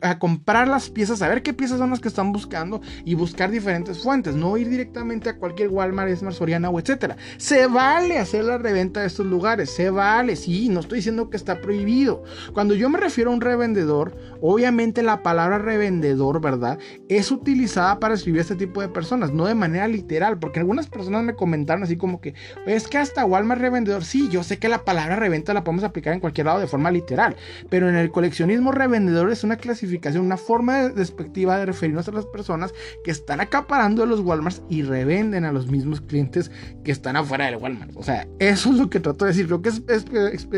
a, 0.00 0.18
comprar 0.18 0.68
las 0.68 0.90
piezas, 0.90 1.22
a 1.22 1.28
ver 1.28 1.42
qué 1.42 1.52
piezas 1.52 1.78
son 1.78 1.90
las 1.90 2.00
que 2.00 2.08
están 2.08 2.32
buscando 2.32 2.80
y 3.04 3.14
buscar 3.14 3.50
diferentes 3.50 4.02
fuentes, 4.02 4.34
no 4.34 4.56
ir 4.56 4.68
directamente 4.68 5.28
a 5.28 5.36
cualquier 5.36 5.68
Walmart, 5.68 6.10
Esmar, 6.10 6.34
Soriana 6.34 6.70
o 6.70 6.78
etcétera. 6.78 7.16
Se 7.36 7.66
vale 7.66 8.18
hacer 8.18 8.44
la 8.44 8.58
reventa 8.58 9.00
de 9.00 9.06
estos 9.06 9.26
lugares, 9.26 9.70
se 9.70 9.90
vale, 9.90 10.36
sí, 10.36 10.68
no 10.68 10.80
estoy 10.80 10.98
diciendo 10.98 11.30
que 11.30 11.36
está 11.36 11.60
prohibido. 11.60 12.22
Cuando 12.52 12.74
yo 12.74 12.88
me 12.88 12.98
refiero 12.98 13.30
a 13.30 13.34
un 13.34 13.40
revendedor, 13.40 14.16
obviamente 14.40 15.02
la 15.02 15.22
palabra 15.22 15.58
revendedor, 15.58 16.40
¿verdad? 16.40 16.78
Es 17.08 17.30
utilizada 17.30 17.98
para 17.98 18.14
escribir 18.14 18.40
a 18.40 18.42
este 18.42 18.56
tipo 18.56 18.80
de 18.80 18.88
personas, 18.88 19.32
no 19.32 19.46
de 19.46 19.54
manera 19.54 19.88
literal, 19.88 20.38
porque 20.38 20.60
algunas 20.60 20.86
personas 20.86 21.24
me 21.24 21.34
comentaron 21.34 21.82
así 21.82 21.96
como 21.96 22.20
que, 22.20 22.34
es 22.66 22.88
que 22.88 22.98
hasta 22.98 23.24
Walmart 23.24 23.60
revendedor, 23.60 24.04
sí, 24.04 24.28
yo 24.30 24.42
sé 24.42 24.58
que 24.58 24.68
la 24.68 24.84
palabra 24.84 25.16
reventa 25.16 25.54
la 25.54 25.64
podemos 25.64 25.84
aplicar 25.84 26.12
en 26.14 26.20
cualquier 26.20 26.46
lado 26.46 26.60
de 26.60 26.66
forma 26.66 26.90
literal, 26.90 27.36
pero 27.68 27.88
en 27.88 27.96
el 27.96 28.10
coleccionismo 28.10 28.72
revendedor 28.72 29.30
es 29.30 29.44
una 29.44 29.56
clasificación, 29.56 30.24
una 30.24 30.36
forma 30.36 30.88
despectiva 30.88 31.58
de 31.58 31.66
referirnos 31.66 32.08
a 32.08 32.12
las 32.12 32.26
personas 32.26 32.72
que 33.04 33.10
están 33.10 33.40
acaparando 33.40 34.06
los 34.06 34.20
Walmarts 34.20 34.62
y 34.68 34.82
revenden 34.82 35.44
a 35.44 35.52
los 35.52 35.66
mismos 35.66 36.00
clientes 36.00 36.50
que 36.84 36.92
están 36.92 37.16
afuera 37.16 37.46
del 37.46 37.56
Walmart. 37.56 37.92
O 37.96 38.02
sea, 38.02 38.26
eso 38.38 38.70
es 38.70 38.76
lo 38.76 38.90
que 38.90 39.00
trato 39.00 39.24
de 39.24 39.30
decir. 39.30 39.46
Creo 39.46 39.62
que 39.62 39.68
es, 39.68 39.82
es 39.88 40.48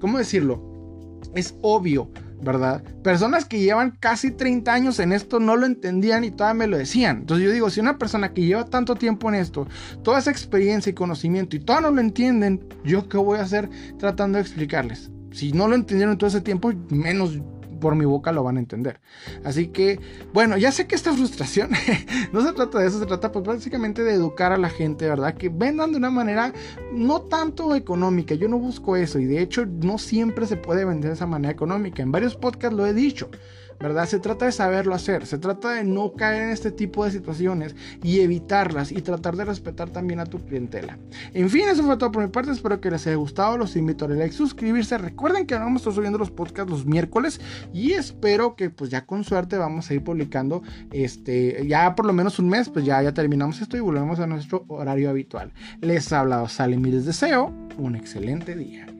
¿cómo 0.00 0.18
decirlo? 0.18 0.62
Es 1.34 1.54
obvio 1.62 2.10
¿verdad? 2.40 2.82
Personas 3.02 3.44
que 3.44 3.60
llevan 3.60 3.92
casi 3.98 4.30
30 4.30 4.72
años 4.72 4.98
en 5.00 5.12
esto 5.12 5.40
no 5.40 5.56
lo 5.56 5.66
entendían 5.66 6.24
y 6.24 6.30
todavía 6.30 6.58
me 6.58 6.66
lo 6.66 6.78
decían. 6.78 7.18
Entonces 7.18 7.46
yo 7.46 7.52
digo, 7.52 7.70
si 7.70 7.80
una 7.80 7.98
persona 7.98 8.32
que 8.32 8.42
lleva 8.42 8.64
tanto 8.64 8.94
tiempo 8.94 9.28
en 9.28 9.36
esto, 9.36 9.66
toda 10.02 10.18
esa 10.18 10.30
experiencia 10.30 10.90
y 10.90 10.94
conocimiento 10.94 11.56
y 11.56 11.60
todavía 11.60 11.88
no 11.88 11.94
lo 11.96 12.00
entienden, 12.00 12.64
¿yo 12.84 13.08
qué 13.08 13.18
voy 13.18 13.38
a 13.38 13.42
hacer 13.42 13.68
tratando 13.98 14.36
de 14.36 14.42
explicarles? 14.42 15.10
Si 15.32 15.52
no 15.52 15.68
lo 15.68 15.74
entendieron 15.74 16.12
en 16.12 16.18
todo 16.18 16.28
ese 16.28 16.40
tiempo, 16.40 16.72
menos 16.88 17.38
por 17.80 17.94
mi 17.94 18.04
boca 18.04 18.32
lo 18.32 18.42
van 18.42 18.56
a 18.56 18.60
entender. 18.60 19.00
Así 19.44 19.68
que, 19.68 20.00
bueno, 20.32 20.56
ya 20.56 20.72
sé 20.72 20.86
que 20.86 20.94
esta 20.94 21.12
frustración 21.12 21.70
no 22.32 22.42
se 22.42 22.52
trata 22.52 22.78
de 22.78 22.86
eso, 22.86 22.98
se 22.98 23.06
trata 23.06 23.32
pues 23.32 23.44
básicamente 23.44 24.02
de 24.02 24.14
educar 24.14 24.52
a 24.52 24.58
la 24.58 24.70
gente, 24.70 25.08
¿verdad? 25.08 25.34
Que 25.34 25.48
vendan 25.48 25.92
de 25.92 25.98
una 25.98 26.10
manera 26.10 26.52
no 26.92 27.22
tanto 27.22 27.74
económica, 27.74 28.34
yo 28.34 28.48
no 28.48 28.58
busco 28.58 28.96
eso 28.96 29.18
y 29.18 29.26
de 29.26 29.40
hecho 29.40 29.66
no 29.66 29.98
siempre 29.98 30.46
se 30.46 30.56
puede 30.56 30.84
vender 30.84 31.10
de 31.10 31.14
esa 31.14 31.26
manera 31.26 31.52
económica. 31.52 32.02
En 32.02 32.12
varios 32.12 32.36
podcasts 32.36 32.76
lo 32.76 32.86
he 32.86 32.92
dicho. 32.92 33.30
¿Verdad? 33.80 34.06
Se 34.06 34.18
trata 34.18 34.46
de 34.46 34.52
saberlo 34.52 34.94
hacer, 34.94 35.26
se 35.26 35.38
trata 35.38 35.72
de 35.72 35.84
no 35.84 36.12
caer 36.12 36.42
en 36.42 36.50
este 36.50 36.70
tipo 36.70 37.04
de 37.04 37.10
situaciones 37.10 37.76
y 38.02 38.20
evitarlas 38.20 38.92
y 38.92 39.02
tratar 39.02 39.36
de 39.36 39.44
respetar 39.44 39.90
también 39.90 40.20
a 40.20 40.26
tu 40.26 40.44
clientela. 40.44 40.98
En 41.34 41.50
fin, 41.50 41.68
eso 41.68 41.82
fue 41.84 41.96
todo 41.96 42.12
por 42.12 42.22
mi 42.22 42.28
parte, 42.28 42.50
espero 42.50 42.80
que 42.80 42.90
les 42.90 43.06
haya 43.06 43.16
gustado, 43.16 43.56
los 43.56 43.76
invito 43.76 44.04
a 44.04 44.08
like, 44.08 44.34
suscribirse, 44.34 44.98
recuerden 44.98 45.46
que 45.46 45.54
vamos 45.54 45.74
a 45.74 45.78
estar 45.78 45.94
subiendo 45.94 46.18
los 46.18 46.30
podcasts 46.30 46.70
los 46.70 46.86
miércoles 46.86 47.40
y 47.72 47.92
espero 47.92 48.56
que 48.56 48.70
pues 48.70 48.90
ya 48.90 49.06
con 49.06 49.24
suerte 49.24 49.56
vamos 49.58 49.90
a 49.90 49.94
ir 49.94 50.02
publicando 50.02 50.62
este, 50.92 51.66
ya 51.66 51.94
por 51.94 52.06
lo 52.06 52.12
menos 52.12 52.38
un 52.38 52.48
mes, 52.48 52.68
pues 52.68 52.84
ya, 52.84 53.02
ya 53.02 53.12
terminamos 53.12 53.60
esto 53.60 53.76
y 53.76 53.80
volvemos 53.80 54.18
a 54.20 54.26
nuestro 54.26 54.64
horario 54.68 55.10
habitual. 55.10 55.52
Les 55.80 56.12
ha 56.12 56.20
hablado 56.20 56.48
Salim 56.48 56.84
y 56.86 56.90
les 56.92 57.06
deseo 57.06 57.52
un 57.76 57.94
excelente 57.94 58.56
día. 58.56 58.97